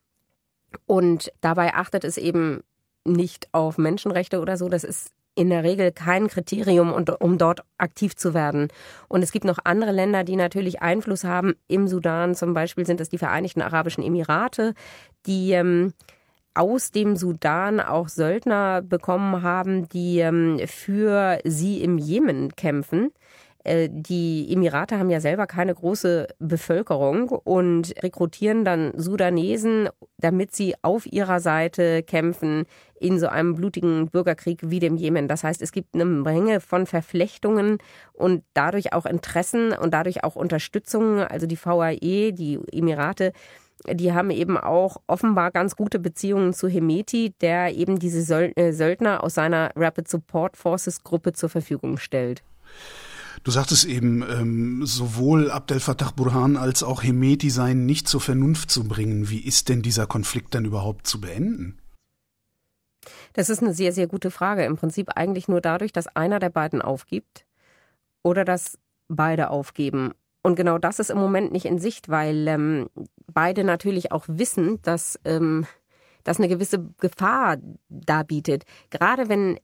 Und 0.87 1.33
dabei 1.41 1.75
achtet 1.75 2.05
es 2.05 2.19
eben 2.19 2.63
nicht 3.05 3.49
auf 3.53 3.79
Menschenrechte 3.79 4.41
oder 4.41 4.57
so. 4.57 4.69
Das 4.69 4.85
ist 4.85 5.13
in 5.37 5.51
der 5.51 5.65
Regel 5.65 5.93
kein 5.93 6.29
Kriterium, 6.29 6.93
um 6.93 7.39
dort 7.39 7.65
aktiv 7.77 8.15
zu 8.15 8.35
werden. 8.35 8.69
Und 9.09 9.23
es 9.23 9.33
gibt 9.33 9.45
noch 9.45 9.59
andere 9.65 9.93
Länder, 9.93 10.25
die 10.25 10.37
natürlich 10.37 10.81
Einfluss 10.81 11.25
haben. 11.25 11.55
Im 11.67 11.89
Sudan 11.89 12.35
zum 12.35 12.55
Beispiel 12.55 12.87
sind 12.87 13.01
es 13.01 13.09
die 13.09 13.19
Vereinigten 13.19 13.63
Arabischen 13.63 14.05
Emirate, 14.05 14.75
die 15.27 15.53
ähm, 15.53 15.93
aus 16.55 16.91
dem 16.91 17.17
Sudan 17.17 17.81
auch 17.81 18.09
Söldner 18.09 18.83
bekommen 18.83 19.43
haben, 19.43 19.89
die 19.89 20.21
ähm, 20.21 20.61
für 20.67 21.39
sie 21.45 21.83
im 21.83 21.99
Jemen 21.99 22.55
kämpfen. 22.55 23.11
Äh, 23.65 23.89
die 23.91 24.47
Emirate 24.53 24.99
haben 24.99 25.11
ja 25.11 25.21
selber 25.21 25.47
keine 25.47 25.75
große 25.75 26.29
Bevölkerung 26.39 27.31
und 27.31 27.95
rekrutieren 28.03 28.65
dann 28.65 28.93
Sudanesen, 28.97 29.89
damit 30.19 30.55
sie 30.55 30.75
auf 30.83 31.07
ihrer 31.07 31.41
Seite 31.41 32.03
kämpfen 32.03 32.67
in 33.01 33.19
so 33.19 33.27
einem 33.27 33.55
blutigen 33.55 34.09
Bürgerkrieg 34.09 34.61
wie 34.63 34.81
dem 34.81 34.97
Jemen. 34.97 35.29
Das 35.29 35.45
heißt, 35.45 35.61
es 35.63 35.73
gibt 35.73 35.95
eine 35.95 36.05
Menge 36.05 36.61
von 36.61 36.87
Verflechtungen 36.87 37.79
und 38.13 38.45
dadurch 38.53 38.93
auch 38.93 39.07
Interessen 39.07 39.73
und 39.73 39.93
dadurch 39.93 40.25
auch 40.25 40.37
Unterstützung. 40.37 41.21
Also 41.21 41.47
die 41.47 41.59
VAE, 41.59 42.33
die 42.33 42.59
Emirate, 42.71 43.33
die 43.91 44.13
haben 44.13 44.31
eben 44.31 44.57
auch 44.57 44.99
offenbar 45.07 45.51
ganz 45.51 45.77
gute 45.77 45.99
Beziehungen 45.99 46.55
zu 46.55 46.69
Hemeti, 46.69 47.35
der 47.41 47.75
eben 47.75 47.99
diese 47.99 48.21
äh, 48.57 48.73
Söldner 48.73 49.23
aus 49.23 49.35
seiner 49.35 49.71
Rapid 49.77 50.09
Support 50.09 50.57
Forces 50.57 51.03
Gruppe 51.03 51.33
zur 51.33 51.49
Verfügung 51.49 51.99
stellt. 51.99 52.43
Du 53.43 53.51
sagtest 53.51 53.85
eben, 53.85 54.23
ähm, 54.23 54.87
sowohl 54.87 55.51
Abdel 55.51 55.81
Fattah 55.81 56.13
Burhan 56.17 56.57
als 56.57 56.83
auch 56.83 57.03
Hemeti 57.03 57.51
seien 57.51 57.85
nicht 57.85 58.09
zur 58.09 58.21
Vernunft 58.21 58.71
zu 58.71 58.85
bringen. 58.85 59.29
Wie 59.29 59.41
ist 59.41 59.69
denn 59.69 59.83
dieser 59.83 60.07
Konflikt 60.07 60.55
dann 60.55 60.65
überhaupt 60.65 61.07
zu 61.07 61.21
beenden? 61.21 61.79
Das 63.35 63.51
ist 63.51 63.63
eine 63.63 63.75
sehr, 63.75 63.93
sehr 63.93 64.07
gute 64.07 64.31
Frage. 64.31 64.65
Im 64.65 64.77
Prinzip 64.77 65.11
eigentlich 65.17 65.49
nur 65.49 65.61
dadurch, 65.61 65.93
dass 65.93 66.07
einer 66.07 66.39
der 66.39 66.49
beiden 66.49 66.81
aufgibt 66.81 67.45
oder 68.23 68.47
dass 68.47 68.79
beide 69.09 69.51
aufgeben. 69.51 70.15
Und 70.47 70.57
genau 70.57 70.77
das 70.77 70.99
ist 70.99 71.11
im 71.11 71.17
Moment 71.17 71.53
nicht 71.53 71.65
in 71.65 71.79
Sicht, 71.79 72.11
weil 72.11 72.47
ähm, 72.49 72.91
beide 73.33 73.65
natürlich 73.65 74.13
auch 74.13 74.27
wissen, 74.29 74.79
dass 74.83 75.19
ähm, 75.25 75.67
das 76.23 76.39
eine 76.39 76.49
gewisse 76.49 76.87
Gefahr 77.01 77.57
darbietet. 77.89 78.65
Gerade 78.91 79.31
wenn 79.31 79.59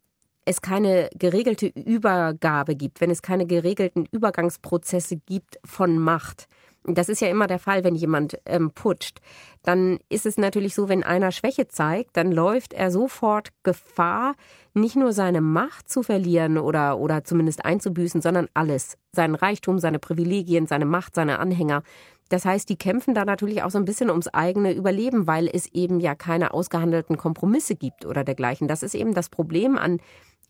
es 0.46 0.62
keine 0.62 1.10
geregelte 1.14 1.66
Übergabe 1.66 2.76
gibt, 2.76 3.02
wenn 3.02 3.10
es 3.10 3.20
keine 3.20 3.46
geregelten 3.46 4.06
Übergangsprozesse 4.10 5.16
gibt 5.16 5.58
von 5.66 5.98
Macht, 5.98 6.46
das 6.84 7.08
ist 7.08 7.20
ja 7.20 7.28
immer 7.28 7.46
der 7.46 7.58
Fall, 7.58 7.84
wenn 7.84 7.94
jemand 7.94 8.38
ähm, 8.46 8.70
putscht, 8.70 9.20
dann 9.62 9.98
ist 10.08 10.24
es 10.24 10.38
natürlich 10.38 10.74
so, 10.74 10.88
wenn 10.88 11.02
einer 11.02 11.32
Schwäche 11.32 11.68
zeigt, 11.68 12.16
dann 12.16 12.32
läuft 12.32 12.72
er 12.72 12.90
sofort 12.90 13.50
Gefahr, 13.62 14.34
nicht 14.72 14.96
nur 14.96 15.12
seine 15.12 15.40
Macht 15.40 15.90
zu 15.90 16.02
verlieren 16.02 16.56
oder, 16.56 16.98
oder 16.98 17.24
zumindest 17.24 17.64
einzubüßen, 17.64 18.22
sondern 18.22 18.48
alles. 18.54 18.96
Seinen 19.12 19.34
Reichtum, 19.34 19.78
seine 19.78 19.98
Privilegien, 19.98 20.66
seine 20.66 20.86
Macht, 20.86 21.14
seine 21.14 21.38
Anhänger. 21.38 21.82
Das 22.30 22.44
heißt, 22.44 22.68
die 22.68 22.76
kämpfen 22.76 23.12
da 23.12 23.24
natürlich 23.24 23.62
auch 23.62 23.70
so 23.70 23.78
ein 23.78 23.84
bisschen 23.84 24.08
ums 24.08 24.28
eigene 24.28 24.72
Überleben, 24.72 25.26
weil 25.26 25.48
es 25.52 25.66
eben 25.74 25.98
ja 25.98 26.14
keine 26.14 26.54
ausgehandelten 26.54 27.16
Kompromisse 27.16 27.74
gibt 27.74 28.06
oder 28.06 28.22
dergleichen. 28.22 28.68
Das 28.68 28.84
ist 28.84 28.94
eben 28.94 29.14
das 29.14 29.28
Problem 29.28 29.76
an 29.76 29.98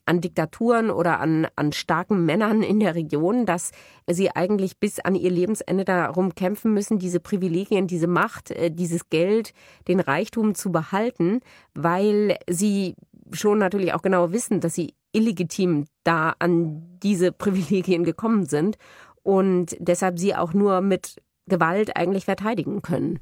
an 0.05 0.21
Diktaturen 0.21 0.89
oder 0.91 1.19
an, 1.19 1.47
an 1.55 1.71
starken 1.71 2.25
Männern 2.25 2.63
in 2.63 2.79
der 2.79 2.95
Region, 2.95 3.45
dass 3.45 3.71
sie 4.07 4.31
eigentlich 4.31 4.79
bis 4.79 4.99
an 4.99 5.15
ihr 5.15 5.31
Lebensende 5.31 5.85
darum 5.85 6.35
kämpfen 6.35 6.73
müssen, 6.73 6.99
diese 6.99 7.19
Privilegien, 7.19 7.87
diese 7.87 8.07
Macht, 8.07 8.51
äh, 8.51 8.71
dieses 8.71 9.09
Geld, 9.09 9.53
den 9.87 9.99
Reichtum 9.99 10.55
zu 10.55 10.71
behalten, 10.71 11.41
weil 11.73 12.37
sie 12.49 12.95
schon 13.31 13.59
natürlich 13.59 13.93
auch 13.93 14.01
genau 14.01 14.31
wissen, 14.31 14.59
dass 14.59 14.73
sie 14.73 14.93
illegitim 15.13 15.85
da 16.03 16.35
an 16.39 16.99
diese 17.01 17.31
Privilegien 17.31 18.03
gekommen 18.03 18.45
sind 18.45 18.77
und 19.23 19.75
deshalb 19.79 20.19
sie 20.19 20.35
auch 20.35 20.53
nur 20.53 20.81
mit 20.81 21.21
Gewalt 21.47 21.95
eigentlich 21.95 22.25
verteidigen 22.25 22.81
können. 22.81 23.19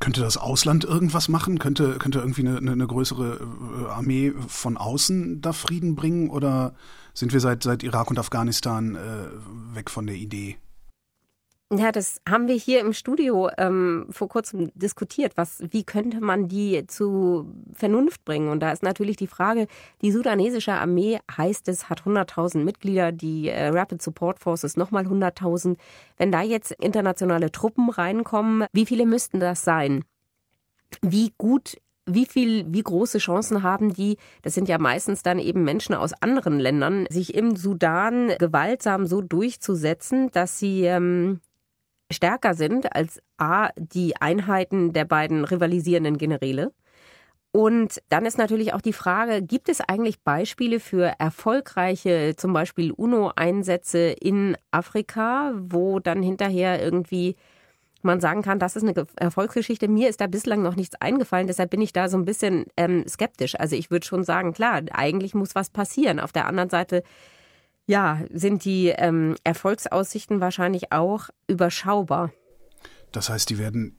Könnte 0.00 0.20
das 0.20 0.36
Ausland 0.36 0.84
irgendwas 0.84 1.28
machen? 1.28 1.58
Könnte, 1.58 1.98
könnte 1.98 2.20
irgendwie 2.20 2.46
eine, 2.46 2.70
eine 2.70 2.86
größere 2.86 3.40
äh, 3.40 3.90
Armee 3.90 4.32
von 4.46 4.76
außen 4.76 5.40
da 5.40 5.52
Frieden 5.52 5.96
bringen? 5.96 6.30
Oder 6.30 6.74
sind 7.14 7.32
wir 7.32 7.40
seit, 7.40 7.64
seit 7.64 7.82
Irak 7.82 8.10
und 8.10 8.18
Afghanistan 8.18 8.94
äh, 8.94 9.74
weg 9.74 9.90
von 9.90 10.06
der 10.06 10.16
Idee? 10.16 10.56
Ja, 11.70 11.92
das 11.92 12.22
haben 12.26 12.48
wir 12.48 12.54
hier 12.54 12.80
im 12.80 12.94
Studio 12.94 13.50
ähm, 13.58 14.06
vor 14.08 14.30
kurzem 14.30 14.70
diskutiert. 14.74 15.32
Was, 15.36 15.62
wie 15.70 15.84
könnte 15.84 16.22
man 16.22 16.48
die 16.48 16.86
zu 16.86 17.52
Vernunft 17.74 18.24
bringen? 18.24 18.48
Und 18.48 18.60
da 18.60 18.72
ist 18.72 18.82
natürlich 18.82 19.16
die 19.16 19.26
Frage, 19.26 19.66
die 20.00 20.10
sudanesische 20.10 20.72
Armee 20.72 21.18
heißt 21.36 21.68
es, 21.68 21.90
hat 21.90 22.04
100.000 22.04 22.64
Mitglieder, 22.64 23.12
die 23.12 23.50
äh, 23.50 23.68
Rapid 23.68 24.00
Support 24.00 24.38
Forces 24.38 24.78
nochmal 24.78 25.04
100.000. 25.06 25.76
Wenn 26.16 26.32
da 26.32 26.40
jetzt 26.40 26.72
internationale 26.72 27.52
Truppen 27.52 27.90
reinkommen, 27.90 28.66
wie 28.72 28.86
viele 28.86 29.04
müssten 29.04 29.38
das 29.38 29.62
sein? 29.62 30.04
Wie 31.02 31.34
gut 31.36 31.76
wie 32.10 32.24
viel, 32.24 32.64
wie 32.72 32.82
große 32.82 33.18
Chancen 33.18 33.62
haben 33.62 33.92
die, 33.92 34.16
das 34.40 34.54
sind 34.54 34.66
ja 34.66 34.78
meistens 34.78 35.22
dann 35.22 35.38
eben 35.38 35.62
Menschen 35.62 35.94
aus 35.94 36.14
anderen 36.22 36.58
Ländern, 36.58 37.04
sich 37.10 37.34
im 37.34 37.54
Sudan 37.54 38.32
gewaltsam 38.38 39.06
so 39.06 39.20
durchzusetzen, 39.20 40.30
dass 40.30 40.58
sie 40.58 40.84
ähm, 40.84 41.40
stärker 42.10 42.54
sind 42.54 42.94
als 42.94 43.20
A, 43.36 43.70
die 43.76 44.16
Einheiten 44.20 44.92
der 44.92 45.04
beiden 45.04 45.44
rivalisierenden 45.44 46.18
Generäle. 46.18 46.72
Und 47.50 48.02
dann 48.10 48.26
ist 48.26 48.36
natürlich 48.36 48.74
auch 48.74 48.82
die 48.82 48.92
Frage, 48.92 49.42
gibt 49.42 49.68
es 49.68 49.80
eigentlich 49.80 50.20
Beispiele 50.20 50.80
für 50.80 51.14
erfolgreiche, 51.18 52.34
zum 52.36 52.52
Beispiel 52.52 52.92
UNO-Einsätze 52.92 54.10
in 54.10 54.56
Afrika, 54.70 55.52
wo 55.56 55.98
dann 55.98 56.22
hinterher 56.22 56.82
irgendwie 56.82 57.36
man 58.02 58.20
sagen 58.20 58.42
kann, 58.42 58.58
das 58.58 58.76
ist 58.76 58.84
eine 58.84 59.06
Erfolgsgeschichte. 59.16 59.88
Mir 59.88 60.08
ist 60.08 60.20
da 60.20 60.26
bislang 60.26 60.62
noch 60.62 60.76
nichts 60.76 60.94
eingefallen, 61.00 61.46
deshalb 61.46 61.70
bin 61.70 61.80
ich 61.80 61.92
da 61.92 62.08
so 62.08 62.16
ein 62.16 62.24
bisschen 62.24 62.66
ähm, 62.76 63.04
skeptisch. 63.08 63.58
Also 63.58 63.76
ich 63.76 63.90
würde 63.90 64.06
schon 64.06 64.24
sagen, 64.24 64.52
klar, 64.52 64.82
eigentlich 64.92 65.34
muss 65.34 65.54
was 65.54 65.70
passieren. 65.70 66.20
Auf 66.20 66.32
der 66.32 66.46
anderen 66.46 66.70
Seite 66.70 67.02
ja, 67.88 68.20
sind 68.30 68.64
die 68.66 68.88
ähm, 68.88 69.34
Erfolgsaussichten 69.44 70.40
wahrscheinlich 70.40 70.92
auch 70.92 71.30
überschaubar. 71.48 72.30
Das 73.12 73.30
heißt, 73.30 73.48
die 73.48 73.58
werden 73.58 73.96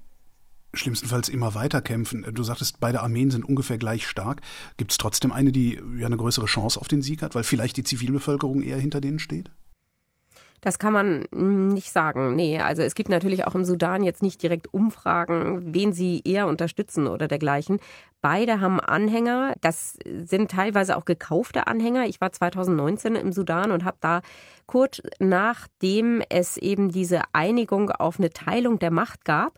schlimmstenfalls 0.75 1.27
immer 1.27 1.55
weiter 1.55 1.81
kämpfen. 1.81 2.23
Du 2.31 2.43
sagtest, 2.43 2.79
beide 2.79 3.01
Armeen 3.01 3.31
sind 3.31 3.43
ungefähr 3.43 3.79
gleich 3.79 4.07
stark. 4.07 4.41
Gibt 4.77 4.91
es 4.91 4.99
trotzdem 4.99 5.31
eine, 5.31 5.51
die 5.51 5.81
ja 5.97 6.05
eine 6.05 6.17
größere 6.17 6.45
Chance 6.45 6.79
auf 6.79 6.87
den 6.87 7.01
Sieg 7.01 7.23
hat, 7.23 7.33
weil 7.33 7.43
vielleicht 7.43 7.77
die 7.77 7.83
Zivilbevölkerung 7.83 8.61
eher 8.61 8.77
hinter 8.77 9.01
denen 9.01 9.17
steht? 9.17 9.49
Das 10.61 10.79
kann 10.79 10.93
man 10.93 11.25
nicht 11.31 11.91
sagen. 11.91 12.35
Nee, 12.35 12.59
also 12.59 12.81
es 12.81 12.95
gibt 12.95 13.09
natürlich 13.09 13.47
auch 13.47 13.55
im 13.55 13.63
Sudan 13.63 14.03
jetzt 14.03 14.21
nicht 14.21 14.41
direkt 14.43 14.73
Umfragen, 14.73 15.73
wen 15.73 15.93
sie 15.93 16.21
eher 16.25 16.47
unterstützen 16.47 17.07
oder 17.07 17.27
dergleichen. 17.27 17.79
Beide 18.21 18.59
haben 18.59 18.79
Anhänger. 18.79 19.53
Das 19.61 19.97
sind 20.05 20.51
teilweise 20.51 20.97
auch 20.97 21.05
gekaufte 21.05 21.67
Anhänger. 21.67 22.05
Ich 22.07 22.19
war 22.19 22.31
2019 22.31 23.15
im 23.15 23.31
Sudan 23.31 23.71
und 23.71 23.85
habe 23.85 23.97
da 24.01 24.21
kurz 24.65 25.01
nachdem 25.19 26.21
es 26.29 26.57
eben 26.57 26.89
diese 26.89 27.21
Einigung 27.31 27.89
auf 27.91 28.19
eine 28.19 28.29
Teilung 28.29 28.77
der 28.79 28.91
Macht 28.91 29.23
gab, 29.23 29.57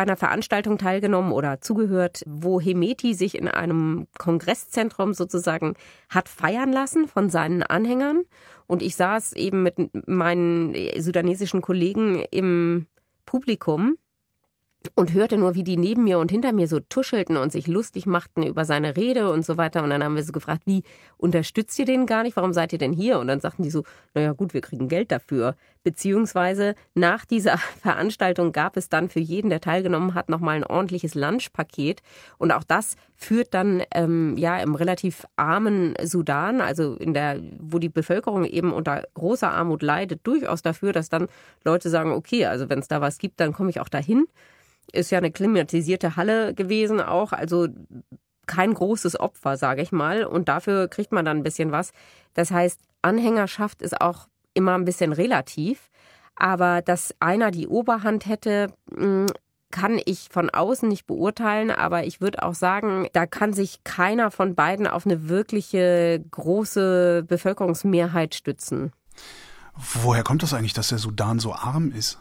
bei 0.00 0.04
einer 0.04 0.16
Veranstaltung 0.16 0.78
teilgenommen 0.78 1.30
oder 1.30 1.60
zugehört, 1.60 2.22
wo 2.26 2.58
Hemeti 2.58 3.12
sich 3.12 3.36
in 3.36 3.48
einem 3.48 4.06
Kongresszentrum 4.16 5.12
sozusagen 5.12 5.74
hat 6.08 6.30
feiern 6.30 6.72
lassen 6.72 7.06
von 7.06 7.28
seinen 7.28 7.62
Anhängern. 7.62 8.22
Und 8.66 8.80
ich 8.80 8.96
saß 8.96 9.34
eben 9.34 9.62
mit 9.62 9.76
meinen 10.08 10.74
sudanesischen 10.98 11.60
Kollegen 11.60 12.24
im 12.30 12.86
Publikum 13.26 13.98
und 14.94 15.12
hörte 15.12 15.36
nur, 15.36 15.54
wie 15.54 15.62
die 15.62 15.76
neben 15.76 16.04
mir 16.04 16.18
und 16.18 16.30
hinter 16.30 16.52
mir 16.52 16.66
so 16.66 16.80
tuschelten 16.80 17.36
und 17.36 17.52
sich 17.52 17.66
lustig 17.66 18.06
machten 18.06 18.42
über 18.42 18.64
seine 18.64 18.96
Rede 18.96 19.30
und 19.30 19.44
so 19.44 19.58
weiter. 19.58 19.82
Und 19.82 19.90
dann 19.90 20.02
haben 20.02 20.16
wir 20.16 20.22
so 20.22 20.32
gefragt, 20.32 20.62
wie 20.64 20.82
unterstützt 21.18 21.78
ihr 21.78 21.84
den 21.84 22.06
gar 22.06 22.22
nicht? 22.22 22.36
Warum 22.36 22.54
seid 22.54 22.72
ihr 22.72 22.78
denn 22.78 22.92
hier? 22.92 23.18
Und 23.18 23.26
dann 23.26 23.40
sagten 23.40 23.62
die 23.62 23.70
so, 23.70 23.84
naja 24.14 24.32
gut, 24.32 24.54
wir 24.54 24.62
kriegen 24.62 24.88
Geld 24.88 25.12
dafür. 25.12 25.54
Beziehungsweise 25.82 26.74
nach 26.94 27.26
dieser 27.26 27.58
Veranstaltung 27.82 28.52
gab 28.52 28.78
es 28.78 28.88
dann 28.88 29.10
für 29.10 29.20
jeden, 29.20 29.50
der 29.50 29.60
teilgenommen 29.60 30.14
hat, 30.14 30.30
nochmal 30.30 30.56
ein 30.56 30.64
ordentliches 30.64 31.14
Lunchpaket. 31.14 32.00
Und 32.38 32.50
auch 32.50 32.64
das 32.64 32.96
führt 33.16 33.52
dann 33.52 33.82
ähm, 33.94 34.38
ja 34.38 34.58
im 34.58 34.74
relativ 34.74 35.26
armen 35.36 35.94
Sudan, 36.02 36.62
also 36.62 36.94
in 36.94 37.12
der, 37.12 37.38
wo 37.58 37.78
die 37.78 37.90
Bevölkerung 37.90 38.46
eben 38.46 38.72
unter 38.72 39.04
großer 39.12 39.50
Armut 39.50 39.82
leidet, 39.82 40.26
durchaus 40.26 40.62
dafür, 40.62 40.94
dass 40.94 41.10
dann 41.10 41.28
Leute 41.64 41.90
sagen, 41.90 42.12
okay, 42.12 42.46
also 42.46 42.70
wenn 42.70 42.78
es 42.78 42.88
da 42.88 43.02
was 43.02 43.18
gibt, 43.18 43.40
dann 43.40 43.52
komme 43.52 43.68
ich 43.68 43.80
auch 43.80 43.90
dahin 43.90 44.26
ist 44.94 45.10
ja 45.10 45.18
eine 45.18 45.30
klimatisierte 45.30 46.16
Halle 46.16 46.54
gewesen 46.54 47.00
auch, 47.00 47.32
also 47.32 47.68
kein 48.46 48.74
großes 48.74 49.18
Opfer, 49.20 49.56
sage 49.56 49.82
ich 49.82 49.92
mal. 49.92 50.24
Und 50.24 50.48
dafür 50.48 50.88
kriegt 50.88 51.12
man 51.12 51.24
dann 51.24 51.38
ein 51.38 51.42
bisschen 51.42 51.72
was. 51.72 51.92
Das 52.34 52.50
heißt, 52.50 52.80
Anhängerschaft 53.02 53.80
ist 53.80 54.00
auch 54.00 54.26
immer 54.54 54.74
ein 54.74 54.84
bisschen 54.84 55.12
relativ. 55.12 55.90
Aber 56.34 56.82
dass 56.82 57.14
einer 57.20 57.50
die 57.50 57.68
Oberhand 57.68 58.26
hätte, 58.26 58.72
hm, 58.92 59.26
kann 59.70 60.00
ich 60.04 60.28
von 60.30 60.50
außen 60.50 60.88
nicht 60.88 61.06
beurteilen, 61.06 61.70
aber 61.70 62.04
ich 62.04 62.20
würde 62.20 62.42
auch 62.42 62.54
sagen, 62.54 63.06
da 63.12 63.26
kann 63.26 63.52
sich 63.52 63.84
keiner 63.84 64.30
von 64.30 64.54
beiden 64.56 64.86
auf 64.86 65.06
eine 65.06 65.28
wirkliche 65.28 66.24
große 66.30 67.24
Bevölkerungsmehrheit 67.28 68.34
stützen. 68.34 68.92
Woher 69.76 70.24
kommt 70.24 70.42
das 70.42 70.54
eigentlich, 70.54 70.72
dass 70.72 70.88
der 70.88 70.98
Sudan 70.98 71.38
so 71.38 71.54
arm 71.54 71.92
ist? 71.92 72.18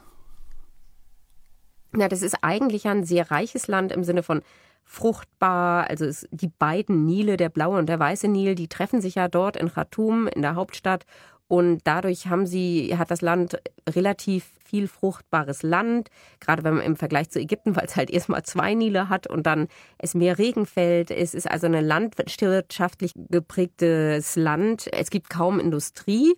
Ja, 1.95 2.08
das 2.08 2.21
ist 2.21 2.38
eigentlich 2.41 2.88
ein 2.88 3.04
sehr 3.04 3.32
reiches 3.32 3.67
Land 3.67 3.91
im 3.91 4.04
Sinne 4.04 4.23
von 4.23 4.41
fruchtbar. 4.84 5.89
Also 5.89 6.06
es, 6.06 6.28
die 6.32 6.49
beiden 6.49 7.06
Nile, 7.06 7.38
der 7.38 7.49
blaue 7.49 7.78
und 7.78 7.89
der 7.89 7.99
weiße 7.99 8.28
Nil, 8.28 8.56
die 8.56 8.67
treffen 8.67 9.02
sich 9.02 9.15
ja 9.15 9.28
dort 9.28 9.58
in 9.58 9.71
Khartoum, 9.71 10.28
in 10.28 10.41
der 10.41 10.56
Hauptstadt. 10.56 11.06
Und 11.47 11.82
dadurch 11.86 12.28
haben 12.28 12.45
sie, 12.45 12.95
hat 12.95 13.10
das 13.10 13.21
Land 13.21 13.60
relativ 13.89 14.45
viel 14.63 14.88
fruchtbares 14.88 15.63
Land, 15.63 16.10
gerade 16.39 16.63
wenn 16.63 16.75
man 16.75 16.84
im 16.84 16.95
Vergleich 16.95 17.32
zu 17.32 17.39
Ägypten, 17.39 17.75
weil 17.75 17.86
es 17.86 17.95
halt 17.95 18.12
erstmal 18.12 18.43
zwei 18.43 18.75
Nile 18.75 19.10
hat 19.10 19.25
und 19.25 19.47
dann 19.47 19.67
es 19.97 20.13
mehr 20.13 20.38
Regen 20.38 20.67
fällt. 20.67 21.10
Es 21.10 21.34
ist 21.34 21.49
also 21.49 21.65
ein 21.65 21.73
landwirtschaftlich 21.84 23.13
geprägtes 23.15 24.36
Land. 24.36 24.93
Es 24.93 25.10
gibt 25.10 25.32
kaum 25.32 25.60
Industrie 25.60 26.36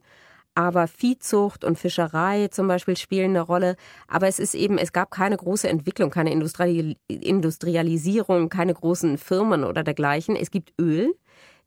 aber 0.55 0.87
Viehzucht 0.87 1.63
und 1.63 1.77
Fischerei 1.79 2.49
zum 2.49 2.67
Beispiel 2.67 2.97
spielen 2.97 3.29
eine 3.31 3.41
Rolle. 3.41 3.75
Aber 4.07 4.27
es 4.27 4.39
ist 4.39 4.53
eben, 4.53 4.77
es 4.77 4.91
gab 4.91 5.09
keine 5.11 5.37
große 5.37 5.69
Entwicklung, 5.69 6.09
keine 6.09 6.31
Industrialisierung, 6.31 8.49
keine 8.49 8.73
großen 8.73 9.17
Firmen 9.17 9.63
oder 9.63 9.83
dergleichen. 9.83 10.35
Es 10.35 10.51
gibt 10.51 10.73
Öl. 10.79 11.13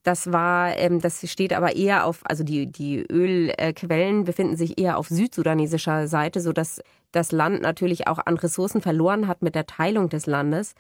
Das 0.03 0.33
war, 0.33 0.77
ähm, 0.77 1.01
das 1.01 1.27
steht 1.31 1.55
aber 1.55 1.77
eher 1.77 2.05
auf, 2.05 2.21
also 2.25 2.45
die, 2.45 2.71
die 2.71 3.07
Ölquellen 3.11 4.25
befinden 4.25 4.57
sich 4.57 4.79
eher 4.79 4.99
auf 4.99 5.09
südsudanesischer 5.09 6.09
Seite, 6.09 6.43
so 6.43 6.53
dass 6.53 6.83
das 7.11 7.33
Land 7.33 7.63
natürlich 7.63 8.07
auch 8.07 8.19
an 8.19 8.37
Ressourcen 8.37 8.83
verloren 8.83 9.29
hat 9.29 9.41
mit 9.41 9.55
der 9.55 9.67
Teilung 9.67 10.11
des 10.11 10.27
Landes. 10.27 10.75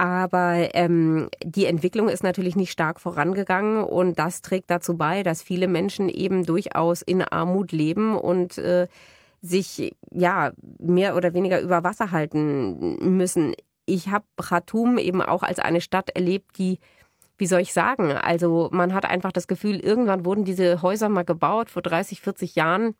Aber 0.00 0.70
ähm, 0.72 1.28
die 1.44 1.66
Entwicklung 1.66 2.08
ist 2.08 2.22
natürlich 2.22 2.56
nicht 2.56 2.72
stark 2.72 3.02
vorangegangen 3.02 3.84
und 3.84 4.18
das 4.18 4.40
trägt 4.40 4.70
dazu 4.70 4.96
bei, 4.96 5.22
dass 5.22 5.42
viele 5.42 5.68
Menschen 5.68 6.08
eben 6.08 6.46
durchaus 6.46 7.02
in 7.02 7.20
Armut 7.20 7.70
leben 7.70 8.16
und 8.16 8.56
äh, 8.56 8.88
sich 9.42 9.94
ja 10.10 10.52
mehr 10.78 11.16
oder 11.16 11.34
weniger 11.34 11.60
über 11.60 11.84
Wasser 11.84 12.12
halten 12.12 12.96
müssen. 13.14 13.52
Ich 13.84 14.08
habe 14.08 14.24
Khartoum 14.38 14.96
eben 14.96 15.20
auch 15.20 15.42
als 15.42 15.58
eine 15.58 15.82
Stadt 15.82 16.08
erlebt, 16.08 16.56
die 16.56 16.78
wie 17.36 17.46
soll 17.46 17.60
ich 17.60 17.74
sagen? 17.74 18.12
Also 18.12 18.70
man 18.72 18.94
hat 18.94 19.04
einfach 19.04 19.32
das 19.32 19.48
Gefühl, 19.48 19.80
irgendwann 19.80 20.24
wurden 20.24 20.46
diese 20.46 20.80
Häuser 20.80 21.10
mal 21.10 21.26
gebaut 21.26 21.68
vor 21.68 21.82
30, 21.82 22.22
40 22.22 22.54
Jahren. 22.54 22.94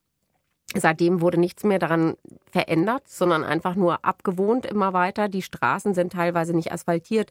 Seitdem 0.76 1.20
wurde 1.20 1.40
nichts 1.40 1.64
mehr 1.64 1.78
daran 1.78 2.14
verändert, 2.50 3.08
sondern 3.08 3.42
einfach 3.42 3.74
nur 3.74 4.04
abgewohnt 4.04 4.66
immer 4.66 4.92
weiter. 4.92 5.28
Die 5.28 5.42
Straßen 5.42 5.94
sind 5.94 6.12
teilweise 6.12 6.54
nicht 6.54 6.72
asphaltiert. 6.72 7.30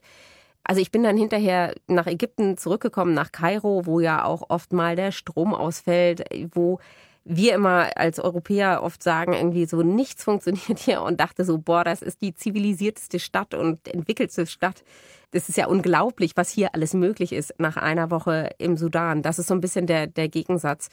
Also 0.62 0.82
ich 0.82 0.90
bin 0.90 1.02
dann 1.02 1.16
hinterher 1.16 1.74
nach 1.86 2.06
Ägypten 2.06 2.58
zurückgekommen, 2.58 3.14
nach 3.14 3.32
Kairo, 3.32 3.86
wo 3.86 4.00
ja 4.00 4.24
auch 4.24 4.50
oft 4.50 4.72
mal 4.72 4.94
der 4.94 5.10
Strom 5.10 5.54
ausfällt, 5.54 6.24
wo 6.52 6.80
wir 7.24 7.54
immer 7.54 7.90
als 7.96 8.18
Europäer 8.18 8.82
oft 8.82 9.02
sagen, 9.02 9.32
irgendwie 9.32 9.66
so 9.66 9.82
nichts 9.82 10.24
funktioniert 10.24 10.78
hier 10.78 11.02
und 11.02 11.20
dachte 11.20 11.44
so, 11.44 11.58
boah, 11.58 11.84
das 11.84 12.02
ist 12.02 12.22
die 12.22 12.34
zivilisierteste 12.34 13.18
Stadt 13.18 13.54
und 13.54 13.88
entwickelste 13.88 14.46
Stadt. 14.46 14.82
Das 15.30 15.48
ist 15.48 15.56
ja 15.56 15.66
unglaublich, 15.66 16.32
was 16.36 16.50
hier 16.50 16.74
alles 16.74 16.92
möglich 16.92 17.32
ist 17.32 17.54
nach 17.58 17.76
einer 17.76 18.10
Woche 18.10 18.50
im 18.58 18.76
Sudan. 18.76 19.22
Das 19.22 19.38
ist 19.38 19.46
so 19.46 19.54
ein 19.54 19.60
bisschen 19.60 19.86
der, 19.86 20.06
der 20.08 20.28
Gegensatz. 20.28 20.88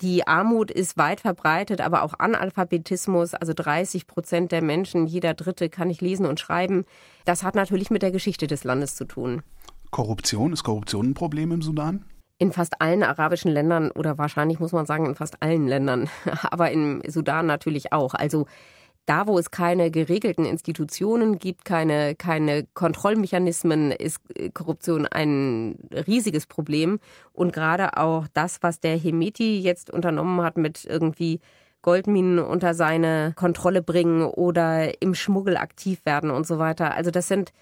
Die 0.00 0.26
Armut 0.26 0.70
ist 0.70 0.96
weit 0.96 1.20
verbreitet, 1.20 1.80
aber 1.80 2.02
auch 2.02 2.14
Analphabetismus, 2.18 3.34
also 3.34 3.52
30 3.54 4.06
Prozent 4.06 4.50
der 4.50 4.60
Menschen, 4.60 5.06
jeder 5.06 5.34
Dritte 5.34 5.68
kann 5.68 5.88
nicht 5.88 6.00
lesen 6.00 6.26
und 6.26 6.40
schreiben. 6.40 6.84
Das 7.24 7.44
hat 7.44 7.54
natürlich 7.54 7.90
mit 7.90 8.02
der 8.02 8.10
Geschichte 8.10 8.46
des 8.46 8.64
Landes 8.64 8.96
zu 8.96 9.04
tun. 9.04 9.42
Korruption, 9.90 10.52
ist 10.52 10.64
Korruption 10.64 11.10
ein 11.10 11.14
Problem 11.14 11.52
im 11.52 11.62
Sudan? 11.62 12.04
In 12.38 12.50
fast 12.50 12.80
allen 12.80 13.04
arabischen 13.04 13.52
Ländern 13.52 13.92
oder 13.92 14.18
wahrscheinlich 14.18 14.58
muss 14.58 14.72
man 14.72 14.86
sagen 14.86 15.06
in 15.06 15.14
fast 15.14 15.40
allen 15.40 15.68
Ländern, 15.68 16.10
aber 16.50 16.72
im 16.72 17.00
Sudan 17.06 17.46
natürlich 17.46 17.92
auch. 17.92 18.14
Also 18.14 18.46
da, 19.06 19.26
wo 19.26 19.38
es 19.38 19.50
keine 19.50 19.90
geregelten 19.90 20.44
Institutionen 20.44 21.38
gibt, 21.38 21.64
keine, 21.64 22.14
keine 22.14 22.66
Kontrollmechanismen, 22.74 23.90
ist 23.90 24.20
Korruption 24.54 25.06
ein 25.06 25.76
riesiges 25.90 26.46
Problem. 26.46 26.98
Und 27.32 27.52
gerade 27.52 27.96
auch 27.96 28.26
das, 28.32 28.62
was 28.62 28.80
der 28.80 28.96
Hemeti 28.96 29.60
jetzt 29.60 29.90
unternommen 29.90 30.42
hat 30.42 30.56
mit 30.56 30.84
irgendwie 30.84 31.40
Goldminen 31.82 32.38
unter 32.38 32.72
seine 32.72 33.34
Kontrolle 33.36 33.82
bringen 33.82 34.22
oder 34.22 35.02
im 35.02 35.14
Schmuggel 35.14 35.58
aktiv 35.58 36.04
werden 36.06 36.30
und 36.30 36.46
so 36.46 36.58
weiter. 36.58 36.94
Also 36.94 37.10
das 37.10 37.28
sind, 37.28 37.52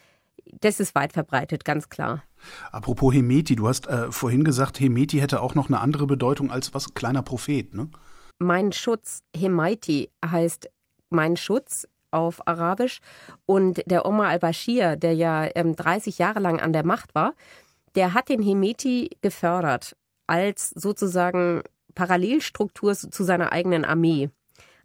das 0.61 0.79
ist 0.79 0.95
weit 0.95 1.13
verbreitet, 1.13 1.65
ganz 1.65 1.89
klar. 1.89 2.23
Apropos 2.71 3.13
Hemeti, 3.13 3.57
du 3.57 3.67
hast 3.67 3.89
äh, 3.89 4.13
vorhin 4.13 4.45
gesagt, 4.45 4.79
Hemeti 4.79 5.19
hätte 5.19 5.43
auch 5.43 5.57
noch 5.57 5.69
eine 5.69 5.81
andere 5.81 6.07
Bedeutung 6.07 6.53
als 6.53 6.73
was 6.73 6.95
kleiner 6.95 7.23
Prophet, 7.23 7.75
ne? 7.75 7.89
Mein 8.39 8.73
Schutz, 8.73 9.23
Hemaiti, 9.37 10.11
heißt 10.25 10.69
mein 11.13 11.37
Schutz 11.37 11.87
auf 12.11 12.47
Arabisch. 12.47 13.01
Und 13.47 13.83
der 13.87 14.07
Omar 14.07 14.29
al-Bashir, 14.29 14.97
der 14.97 15.15
ja 15.15 15.49
ähm, 15.55 15.75
30 15.75 16.19
Jahre 16.19 16.41
lang 16.41 16.61
an 16.61 16.73
der 16.73 16.85
Macht 16.85 17.15
war, 17.15 17.35
der 17.95 18.15
hat 18.15 18.29
den 18.29 18.43
Hemeti 18.43 19.11
gefördert 19.21 19.97
als 20.27 20.71
sozusagen 20.71 21.63
Parallelstruktur 21.95 22.95
zu 22.95 23.25
seiner 23.25 23.53
eigenen 23.53 23.85
Armee. 23.85 24.31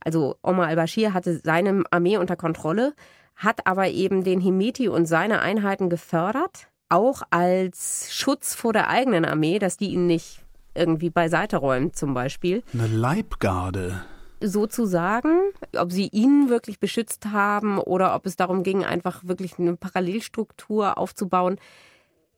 Also 0.04 0.38
Omar 0.42 0.68
al-Bashir 0.68 1.14
hatte 1.14 1.40
seine 1.44 1.84
Armee 1.92 2.18
unter 2.18 2.36
Kontrolle, 2.36 2.94
hat 3.36 3.66
aber 3.68 3.90
eben 3.90 4.24
den 4.24 4.42
Hemeti 4.42 4.88
und 4.88 5.06
seine 5.06 5.42
Einheiten 5.42 5.90
gefördert, 5.90 6.68
auch 6.90 7.22
als 7.30 8.08
Schutz 8.12 8.56
vor 8.56 8.74
der 8.74 8.90
eigenen 8.90 9.26
Armee, 9.26 9.60
dass 9.60 9.78
die 9.78 9.90
ihn 9.90 10.08
nicht 10.08 10.44
irgendwie 10.74 11.10
beiseite 11.10 11.58
räumt 11.58 11.96
zum 11.96 12.14
Beispiel. 12.14 12.64
Eine 12.74 12.88
Leibgarde 12.88 14.02
sozusagen, 14.42 15.52
ob 15.76 15.92
sie 15.92 16.10
ihn 16.12 16.50
wirklich 16.50 16.80
beschützt 16.80 17.28
haben 17.28 17.80
oder 17.80 18.16
ob 18.16 18.26
es 18.26 18.36
darum 18.36 18.64
ging, 18.64 18.84
einfach 18.84 19.24
wirklich 19.26 19.58
eine 19.58 19.76
Parallelstruktur 19.76 20.98
aufzubauen. 20.98 21.58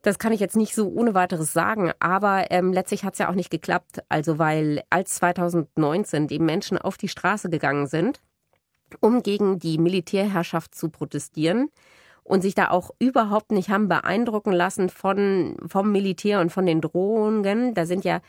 Das 0.01 0.17
kann 0.17 0.31
ich 0.31 0.39
jetzt 0.39 0.55
nicht 0.55 0.75
so 0.75 0.87
ohne 0.87 1.13
weiteres 1.13 1.51
sagen, 1.51 1.91
aber 1.99 2.51
ähm, 2.51 2.71
letztlich 2.71 3.03
hat 3.03 3.13
es 3.13 3.19
ja 3.19 3.29
auch 3.29 3.35
nicht 3.35 3.49
geklappt. 3.49 4.01
Also 4.07 4.39
weil 4.39 4.83
als 4.89 5.15
2019 5.15 6.27
die 6.27 6.39
Menschen 6.39 6.77
auf 6.77 6.97
die 6.97 7.09
Straße 7.09 7.49
gegangen 7.49 7.87
sind, 7.87 8.21
um 9.01 9.21
gegen 9.21 9.59
die 9.59 9.77
Militärherrschaft 9.77 10.73
zu 10.73 10.89
protestieren 10.89 11.69
und 12.23 12.41
sich 12.41 12.55
da 12.55 12.69
auch 12.69 12.91
überhaupt 12.99 13.51
nicht 13.51 13.69
haben 13.69 13.89
beeindrucken 13.89 14.53
lassen 14.53 14.89
von 14.89 15.57
vom 15.67 15.91
Militär 15.91 16.39
und 16.39 16.51
von 16.51 16.65
den 16.65 16.79
Drohungen. 16.79 17.73
Da 17.73 17.85
sind 17.85 18.05
ja 18.05 18.21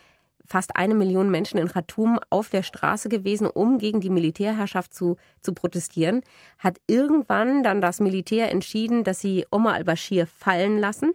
fast 0.46 0.76
eine 0.76 0.94
Million 0.94 1.30
Menschen 1.30 1.58
in 1.58 1.68
Khartoum 1.68 2.18
auf 2.30 2.50
der 2.50 2.62
Straße 2.62 3.08
gewesen, 3.08 3.46
um 3.46 3.78
gegen 3.78 4.00
die 4.00 4.10
Militärherrschaft 4.10 4.92
zu, 4.94 5.16
zu 5.40 5.52
protestieren, 5.52 6.22
hat 6.58 6.78
irgendwann 6.86 7.62
dann 7.62 7.80
das 7.80 8.00
Militär 8.00 8.50
entschieden, 8.50 9.04
dass 9.04 9.20
sie 9.20 9.46
Omar 9.50 9.74
al-Bashir 9.74 10.26
fallen 10.26 10.78
lassen 10.78 11.12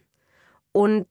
und 0.71 1.07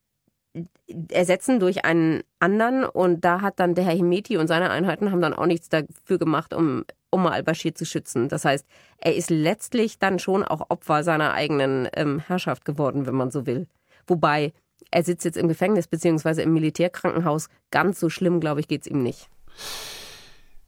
ersetzen 1.11 1.61
durch 1.61 1.85
einen 1.85 2.23
anderen. 2.39 2.85
Und 2.85 3.25
da 3.25 3.41
hat 3.41 3.59
dann 3.61 3.75
der 3.75 3.85
Herr 3.85 3.97
Hemeti 3.97 4.37
und 4.37 4.47
seine 4.47 4.71
Einheiten 4.71 5.11
haben 5.11 5.21
dann 5.21 5.35
auch 5.35 5.47
nichts 5.47 5.69
dafür 5.69 6.19
gemacht, 6.19 6.55
um 6.55 6.85
Omar 7.11 7.33
al-Bashir 7.33 7.75
zu 7.75 7.85
schützen. 7.85 8.29
Das 8.29 8.45
heißt, 8.45 8.67
er 8.99 9.15
ist 9.15 9.31
letztlich 9.31 9.99
dann 9.99 10.19
schon 10.19 10.43
auch 10.43 10.71
Opfer 10.71 11.05
seiner 11.05 11.33
eigenen 11.33 11.89
ähm, 11.95 12.19
Herrschaft 12.19 12.65
geworden, 12.65 13.07
wenn 13.07 13.15
man 13.15 13.31
so 13.31 13.47
will. 13.47 13.67
Wobei 14.07 14.53
er 14.95 15.03
sitzt 15.03 15.25
jetzt 15.25 15.37
im 15.37 15.49
Gefängnis 15.49 15.89
beziehungsweise 15.89 16.43
im 16.43 16.55
Militärkrankenhaus. 16.55 17.49
Ganz 17.73 17.99
so 17.99 18.09
schlimm, 18.09 18.39
glaube 18.39 18.61
ich, 18.61 18.69
geht 18.69 18.83
es 18.83 18.87
ihm 18.87 19.03
nicht. 19.03 19.29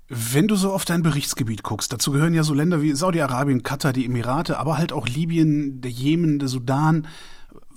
Wenn 0.09 0.49
du 0.49 0.57
so 0.57 0.73
auf 0.73 0.85
dein 0.85 1.05
Berichtsgebiet 1.05 1.63
guckst, 1.63 1.93
dazu 1.93 2.11
gehören 2.11 2.35
ja 2.35 2.43
so 2.43 2.53
Länder 2.53 2.83
wie 2.83 2.93
Saudi-Arabien, 2.93 3.63
Katar, 3.63 3.93
die 3.93 4.05
Emirate, 4.05 4.59
aber 4.59 4.79
halt 4.79 4.93
auch 4.93 5.07
Libyen, 5.07 5.81
der 5.81 5.93
Jemen, 5.93 6.41
der 6.41 6.49
Sudan. 6.49 7.07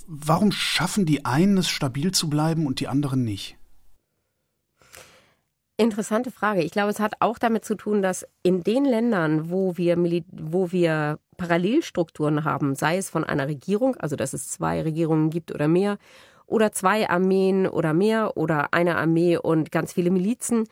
Warum 0.08 0.52
schaffen 0.52 1.06
die 1.06 1.24
einen 1.24 1.60
es 1.60 1.70
stabil 1.70 2.12
zu 2.12 2.32
bleiben 2.32 2.66
und 2.66 2.80
die 2.80 2.88
anderen 2.88 3.24
nicht? 3.24 3.56
Interessante 5.78 6.32
Frage. 6.32 6.64
Ich 6.64 6.72
glaube, 6.72 6.90
es 6.90 7.00
hat 7.00 7.14
auch 7.20 7.38
damit 7.38 7.64
zu 7.64 7.76
tun, 7.76 8.02
dass 8.02 8.26
in 8.42 8.64
den 8.64 8.86
Ländern, 8.86 9.52
wo 9.52 9.78
wir, 9.78 9.98
wo 10.32 10.72
wir 10.72 11.20
Parallelstrukturen 11.38 12.44
haben, 12.44 12.74
sei 12.74 12.98
es 12.98 13.10
von 13.10 13.24
einer 13.24 13.48
Regierung, 13.48 13.96
also 13.98 14.16
dass 14.16 14.34
es 14.34 14.50
zwei 14.50 14.82
Regierungen 14.82 15.30
gibt 15.30 15.54
oder 15.54 15.68
mehr, 15.68 16.00
oder 16.50 16.72
zwei 16.72 17.10
Armeen 17.10 17.68
oder 17.68 17.94
mehr 17.94 18.38
oder 18.38 18.74
eine 18.74 18.98
Armee 18.98 19.38
und 19.38 19.72
ganz 19.72 19.94
viele 19.94 20.12
Milizen. 20.12 20.66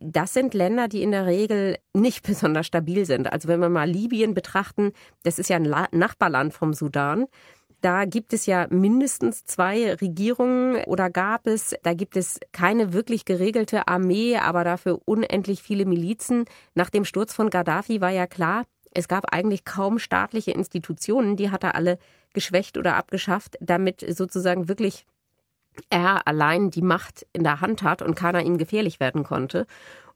Das 0.00 0.32
sind 0.32 0.54
Länder, 0.54 0.88
die 0.88 1.02
in 1.02 1.10
der 1.10 1.26
Regel 1.26 1.76
nicht 1.92 2.22
besonders 2.26 2.66
stabil 2.66 3.04
sind. 3.04 3.32
Also 3.32 3.48
wenn 3.48 3.60
wir 3.60 3.68
mal 3.68 3.88
Libyen 3.88 4.34
betrachten, 4.34 4.92
das 5.22 5.38
ist 5.38 5.50
ja 5.50 5.56
ein 5.56 5.74
Nachbarland 5.92 6.54
vom 6.54 6.72
Sudan. 6.72 7.26
Da 7.80 8.06
gibt 8.06 8.32
es 8.32 8.46
ja 8.46 8.66
mindestens 8.70 9.44
zwei 9.44 9.92
Regierungen 9.96 10.82
oder 10.84 11.10
gab 11.10 11.46
es. 11.46 11.74
Da 11.82 11.92
gibt 11.92 12.16
es 12.16 12.40
keine 12.52 12.94
wirklich 12.94 13.26
geregelte 13.26 13.88
Armee, 13.88 14.38
aber 14.38 14.64
dafür 14.64 15.00
unendlich 15.04 15.62
viele 15.62 15.84
Milizen. 15.84 16.46
Nach 16.74 16.88
dem 16.88 17.04
Sturz 17.04 17.34
von 17.34 17.50
Gaddafi 17.50 18.00
war 18.00 18.08
ja 18.08 18.26
klar, 18.26 18.64
es 18.94 19.06
gab 19.06 19.34
eigentlich 19.34 19.66
kaum 19.66 19.98
staatliche 19.98 20.52
Institutionen, 20.52 21.36
die 21.36 21.50
hat 21.50 21.64
er 21.64 21.74
alle 21.74 21.98
geschwächt 22.32 22.78
oder 22.78 22.96
abgeschafft, 22.96 23.56
damit 23.60 24.04
sozusagen 24.16 24.68
wirklich 24.68 25.04
er 25.90 26.26
allein 26.26 26.70
die 26.70 26.82
Macht 26.82 27.26
in 27.32 27.42
der 27.42 27.60
Hand 27.60 27.82
hat 27.82 28.02
und 28.02 28.14
keiner 28.14 28.42
ihm 28.42 28.58
gefährlich 28.58 29.00
werden 29.00 29.24
konnte. 29.24 29.66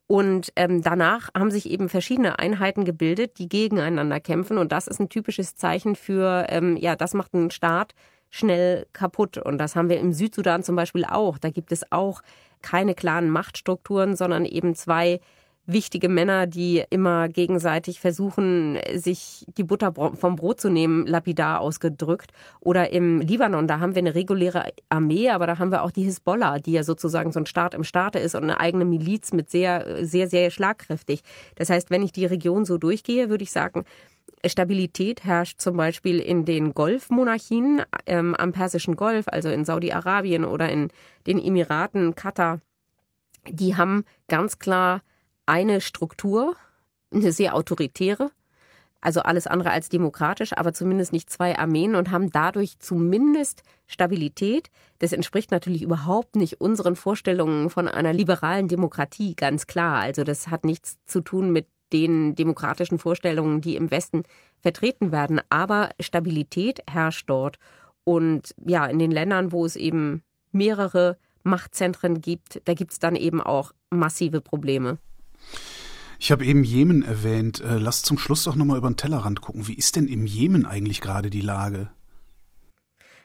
Und 0.06 0.52
ähm, 0.56 0.82
danach 0.82 1.28
haben 1.36 1.50
sich 1.50 1.68
eben 1.68 1.90
verschiedene 1.90 2.38
Einheiten 2.38 2.86
gebildet, 2.86 3.38
die 3.38 3.48
gegeneinander 3.48 4.20
kämpfen. 4.20 4.56
Und 4.56 4.72
das 4.72 4.86
ist 4.86 5.00
ein 5.00 5.10
typisches 5.10 5.54
Zeichen 5.54 5.96
für, 5.96 6.46
ähm, 6.48 6.76
ja, 6.78 6.96
das 6.96 7.12
macht 7.12 7.34
einen 7.34 7.50
Staat 7.50 7.94
schnell 8.30 8.86
kaputt. 8.94 9.36
Und 9.36 9.58
das 9.58 9.76
haben 9.76 9.90
wir 9.90 10.00
im 10.00 10.12
Südsudan 10.12 10.62
zum 10.62 10.76
Beispiel 10.76 11.04
auch. 11.04 11.36
Da 11.36 11.50
gibt 11.50 11.72
es 11.72 11.92
auch 11.92 12.22
keine 12.62 12.94
klaren 12.94 13.28
Machtstrukturen, 13.28 14.16
sondern 14.16 14.46
eben 14.46 14.74
zwei 14.74 15.20
wichtige 15.68 16.08
Männer, 16.08 16.46
die 16.46 16.82
immer 16.90 17.28
gegenseitig 17.28 18.00
versuchen, 18.00 18.78
sich 18.94 19.44
die 19.56 19.64
Butter 19.64 19.92
vom 19.92 20.36
Brot 20.36 20.60
zu 20.60 20.70
nehmen, 20.70 21.06
lapidar 21.06 21.60
ausgedrückt. 21.60 22.32
Oder 22.60 22.90
im 22.90 23.20
Libanon, 23.20 23.68
da 23.68 23.78
haben 23.78 23.94
wir 23.94 24.00
eine 24.00 24.14
reguläre 24.14 24.72
Armee, 24.88 25.28
aber 25.28 25.46
da 25.46 25.58
haben 25.58 25.70
wir 25.70 25.82
auch 25.82 25.90
die 25.90 26.04
Hisbollah, 26.04 26.58
die 26.58 26.72
ja 26.72 26.82
sozusagen 26.82 27.32
so 27.32 27.40
ein 27.40 27.46
Staat 27.46 27.74
im 27.74 27.84
Staate 27.84 28.18
ist 28.18 28.34
und 28.34 28.44
eine 28.44 28.58
eigene 28.58 28.86
Miliz 28.86 29.32
mit 29.32 29.50
sehr, 29.50 30.04
sehr, 30.04 30.28
sehr 30.28 30.50
schlagkräftig. 30.50 31.20
Das 31.56 31.68
heißt, 31.68 31.90
wenn 31.90 32.02
ich 32.02 32.12
die 32.12 32.26
Region 32.26 32.64
so 32.64 32.78
durchgehe, 32.78 33.28
würde 33.28 33.44
ich 33.44 33.52
sagen, 33.52 33.84
Stabilität 34.46 35.24
herrscht 35.24 35.60
zum 35.60 35.76
Beispiel 35.76 36.18
in 36.18 36.44
den 36.44 36.72
Golfmonarchien 36.72 37.82
ähm, 38.06 38.34
am 38.34 38.52
Persischen 38.52 38.96
Golf, 38.96 39.26
also 39.28 39.50
in 39.50 39.64
Saudi-Arabien 39.64 40.44
oder 40.44 40.70
in 40.70 40.88
den 41.26 41.38
Emiraten, 41.38 42.14
Katar. 42.14 42.60
Die 43.48 43.76
haben 43.76 44.04
ganz 44.28 44.58
klar 44.58 45.02
eine 45.48 45.80
Struktur, 45.80 46.56
eine 47.12 47.32
sehr 47.32 47.54
autoritäre, 47.54 48.30
also 49.00 49.20
alles 49.20 49.46
andere 49.46 49.70
als 49.70 49.88
demokratisch, 49.88 50.52
aber 50.56 50.72
zumindest 50.72 51.12
nicht 51.12 51.30
zwei 51.30 51.56
Armeen 51.56 51.94
und 51.94 52.10
haben 52.10 52.30
dadurch 52.30 52.78
zumindest 52.80 53.62
Stabilität. 53.86 54.70
Das 54.98 55.12
entspricht 55.12 55.50
natürlich 55.52 55.82
überhaupt 55.82 56.36
nicht 56.36 56.60
unseren 56.60 56.96
Vorstellungen 56.96 57.70
von 57.70 57.88
einer 57.88 58.12
liberalen 58.12 58.68
Demokratie, 58.68 59.34
ganz 59.36 59.66
klar. 59.66 60.00
Also 60.00 60.24
das 60.24 60.48
hat 60.48 60.64
nichts 60.64 60.98
zu 61.06 61.20
tun 61.20 61.52
mit 61.52 61.66
den 61.92 62.34
demokratischen 62.34 62.98
Vorstellungen, 62.98 63.60
die 63.60 63.76
im 63.76 63.90
Westen 63.90 64.24
vertreten 64.60 65.12
werden. 65.12 65.40
Aber 65.48 65.90
Stabilität 66.00 66.82
herrscht 66.90 67.30
dort. 67.30 67.58
Und 68.04 68.54
ja, 68.66 68.86
in 68.86 68.98
den 68.98 69.12
Ländern, 69.12 69.52
wo 69.52 69.64
es 69.64 69.76
eben 69.76 70.22
mehrere 70.50 71.16
Machtzentren 71.44 72.20
gibt, 72.20 72.60
da 72.64 72.74
gibt 72.74 72.92
es 72.92 72.98
dann 72.98 73.16
eben 73.16 73.40
auch 73.40 73.72
massive 73.90 74.40
Probleme. 74.40 74.98
Ich 76.18 76.32
habe 76.32 76.44
eben 76.44 76.64
Jemen 76.64 77.02
erwähnt. 77.02 77.60
Äh, 77.60 77.78
lass 77.78 78.02
zum 78.02 78.18
Schluss 78.18 78.44
doch 78.44 78.56
nochmal 78.56 78.78
über 78.78 78.90
den 78.90 78.96
Tellerrand 78.96 79.40
gucken. 79.40 79.68
Wie 79.68 79.74
ist 79.74 79.96
denn 79.96 80.08
im 80.08 80.26
Jemen 80.26 80.66
eigentlich 80.66 81.00
gerade 81.00 81.30
die 81.30 81.40
Lage? 81.40 81.90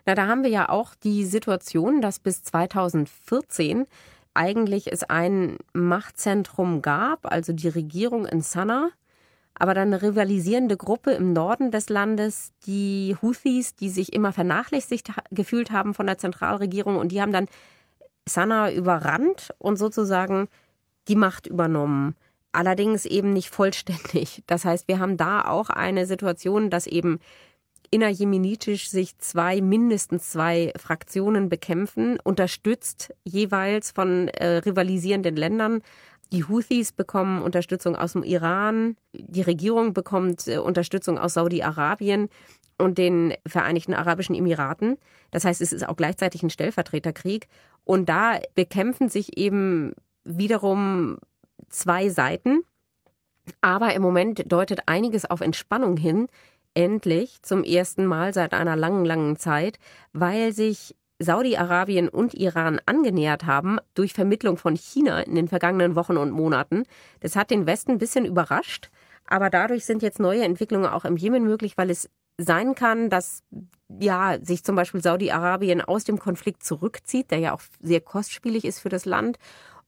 Na, 0.05 0.15
da 0.15 0.27
haben 0.27 0.43
wir 0.43 0.49
ja 0.49 0.69
auch 0.69 0.95
die 0.95 1.25
Situation, 1.25 2.01
dass 2.01 2.19
bis 2.19 2.43
2014 2.43 3.85
eigentlich 4.33 4.91
es 4.91 5.03
ein 5.03 5.57
Machtzentrum 5.73 6.81
gab, 6.81 7.31
also 7.31 7.53
die 7.53 7.69
Regierung 7.69 8.25
in 8.25 8.41
Sanaa, 8.41 8.89
aber 9.53 9.73
dann 9.73 9.93
eine 9.93 10.01
rivalisierende 10.01 10.77
Gruppe 10.77 11.11
im 11.11 11.33
Norden 11.33 11.71
des 11.71 11.89
Landes, 11.89 12.51
die 12.65 13.15
Houthis, 13.21 13.75
die 13.75 13.89
sich 13.89 14.11
immer 14.13 14.33
vernachlässigt 14.33 15.11
gefühlt 15.31 15.71
haben 15.71 15.93
von 15.93 16.07
der 16.07 16.17
Zentralregierung 16.17 16.97
und 16.97 17.11
die 17.11 17.21
haben 17.21 17.31
dann 17.31 17.47
Sanaa 18.27 18.71
überrannt 18.71 19.53
und 19.59 19.77
sozusagen 19.77 20.47
die 21.07 21.15
Macht 21.15 21.47
übernommen. 21.47 22.15
Allerdings 22.51 23.05
eben 23.05 23.33
nicht 23.33 23.49
vollständig. 23.49 24.43
Das 24.47 24.65
heißt, 24.65 24.87
wir 24.87 24.99
haben 24.99 25.17
da 25.17 25.45
auch 25.45 25.69
eine 25.69 26.05
Situation, 26.05 26.69
dass 26.69 26.87
eben 26.87 27.19
innerjemenitisch 27.89 28.89
sich 28.89 29.17
zwei, 29.19 29.61
mindestens 29.61 30.31
zwei 30.31 30.73
Fraktionen 30.77 31.47
bekämpfen, 31.47 32.19
unterstützt 32.23 33.13
jeweils 33.23 33.91
von 33.91 34.29
äh, 34.29 34.57
rivalisierenden 34.57 35.35
Ländern. 35.35 35.81
Die 36.31 36.43
Houthis 36.43 36.91
bekommen 36.91 37.43
Unterstützung 37.43 37.95
aus 37.95 38.13
dem 38.13 38.23
Iran, 38.23 38.97
die 39.13 39.43
Regierung 39.43 39.93
bekommt 39.93 40.47
äh, 40.47 40.57
Unterstützung 40.57 41.19
aus 41.19 41.35
Saudi-Arabien 41.35 42.29
und 42.79 42.97
den 42.97 43.35
Vereinigten 43.45 43.93
Arabischen 43.93 44.35
Emiraten. 44.35 44.97
Das 45.29 45.45
heißt, 45.45 45.61
es 45.61 45.71
ist 45.71 45.87
auch 45.87 45.95
gleichzeitig 45.95 46.41
ein 46.41 46.49
Stellvertreterkrieg. 46.49 47.47
Und 47.85 48.09
da 48.09 48.39
bekämpfen 48.55 49.09
sich 49.09 49.37
eben 49.37 49.93
wiederum 50.23 51.17
zwei 51.69 52.09
Seiten. 52.09 52.63
Aber 53.61 53.93
im 53.93 54.01
Moment 54.01 54.51
deutet 54.51 54.83
einiges 54.87 55.25
auf 55.25 55.41
Entspannung 55.41 55.97
hin 55.97 56.27
endlich 56.73 57.41
zum 57.41 57.63
ersten 57.63 58.05
Mal 58.05 58.33
seit 58.33 58.53
einer 58.53 58.75
langen, 58.75 59.05
langen 59.05 59.37
Zeit, 59.37 59.79
weil 60.11 60.53
sich 60.53 60.95
Saudi-Arabien 61.19 62.09
und 62.09 62.33
Iran 62.33 62.81
angenähert 62.85 63.45
haben 63.45 63.77
durch 63.93 64.13
Vermittlung 64.13 64.57
von 64.57 64.75
China 64.75 65.21
in 65.21 65.35
den 65.35 65.47
vergangenen 65.47 65.95
Wochen 65.95 66.17
und 66.17 66.31
Monaten. 66.31 66.83
Das 67.19 67.35
hat 67.35 67.51
den 67.51 67.65
Westen 67.65 67.91
ein 67.91 67.97
bisschen 67.97 68.25
überrascht, 68.25 68.89
aber 69.25 69.49
dadurch 69.49 69.85
sind 69.85 70.01
jetzt 70.01 70.19
neue 70.19 70.43
Entwicklungen 70.43 70.87
auch 70.87 71.05
im 71.05 71.17
Jemen 71.17 71.43
möglich, 71.43 71.77
weil 71.77 71.89
es 71.89 72.09
sein 72.37 72.73
kann, 72.75 73.09
dass 73.09 73.43
ja 73.99 74.37
sich 74.41 74.63
zum 74.63 74.75
Beispiel 74.75 75.01
Saudi-Arabien 75.01 75.81
aus 75.81 76.03
dem 76.03 76.17
Konflikt 76.17 76.63
zurückzieht, 76.63 77.29
der 77.29 77.39
ja 77.39 77.53
auch 77.53 77.61
sehr 77.79 78.01
kostspielig 78.01 78.65
ist 78.65 78.79
für 78.79 78.89
das 78.89 79.05
Land 79.05 79.37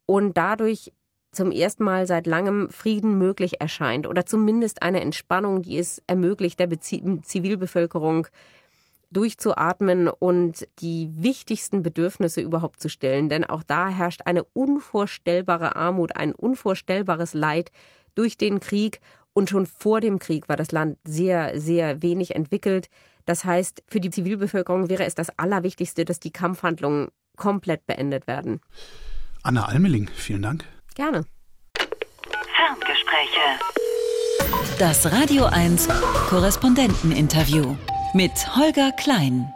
und 0.05 0.37
dadurch 0.37 0.91
zum 1.31 1.51
ersten 1.51 1.83
Mal 1.83 2.07
seit 2.07 2.27
langem 2.27 2.69
Frieden 2.69 3.17
möglich 3.17 3.59
erscheint 3.59 4.07
oder 4.07 4.25
zumindest 4.25 4.81
eine 4.81 5.01
Entspannung, 5.01 5.61
die 5.61 5.77
es 5.77 6.01
ermöglicht, 6.07 6.59
der 6.59 6.69
Zivilbevölkerung 6.79 8.27
durchzuatmen 9.11 10.07
und 10.07 10.67
die 10.79 11.09
wichtigsten 11.13 11.83
Bedürfnisse 11.83 12.41
überhaupt 12.41 12.81
zu 12.81 12.89
stellen. 12.89 13.29
Denn 13.29 13.43
auch 13.43 13.63
da 13.63 13.89
herrscht 13.89 14.21
eine 14.25 14.43
unvorstellbare 14.43 15.75
Armut, 15.75 16.15
ein 16.15 16.33
unvorstellbares 16.33 17.33
Leid 17.33 17.71
durch 18.15 18.37
den 18.37 18.59
Krieg. 18.59 18.99
Und 19.33 19.49
schon 19.49 19.65
vor 19.65 20.01
dem 20.01 20.19
Krieg 20.19 20.47
war 20.47 20.55
das 20.55 20.71
Land 20.71 20.97
sehr, 21.05 21.59
sehr 21.59 22.01
wenig 22.01 22.35
entwickelt. 22.35 22.89
Das 23.25 23.43
heißt, 23.43 23.83
für 23.87 23.99
die 23.99 24.09
Zivilbevölkerung 24.09 24.89
wäre 24.89 25.05
es 25.05 25.15
das 25.15 25.37
Allerwichtigste, 25.37 26.05
dass 26.05 26.19
die 26.19 26.31
Kampfhandlungen 26.31 27.09
komplett 27.35 27.85
beendet 27.85 28.27
werden. 28.27 28.61
Anna 29.45 29.67
Almeling, 29.67 30.09
vielen 30.15 30.41
Dank. 30.41 30.65
Gerne. 30.95 31.23
Ferngespräche. 32.55 33.59
Das 34.79 35.11
Radio 35.11 35.45
1 35.45 35.87
Korrespondenteninterview 36.29 37.75
mit 38.15 38.31
Holger 38.55 38.91
Klein. 38.93 39.53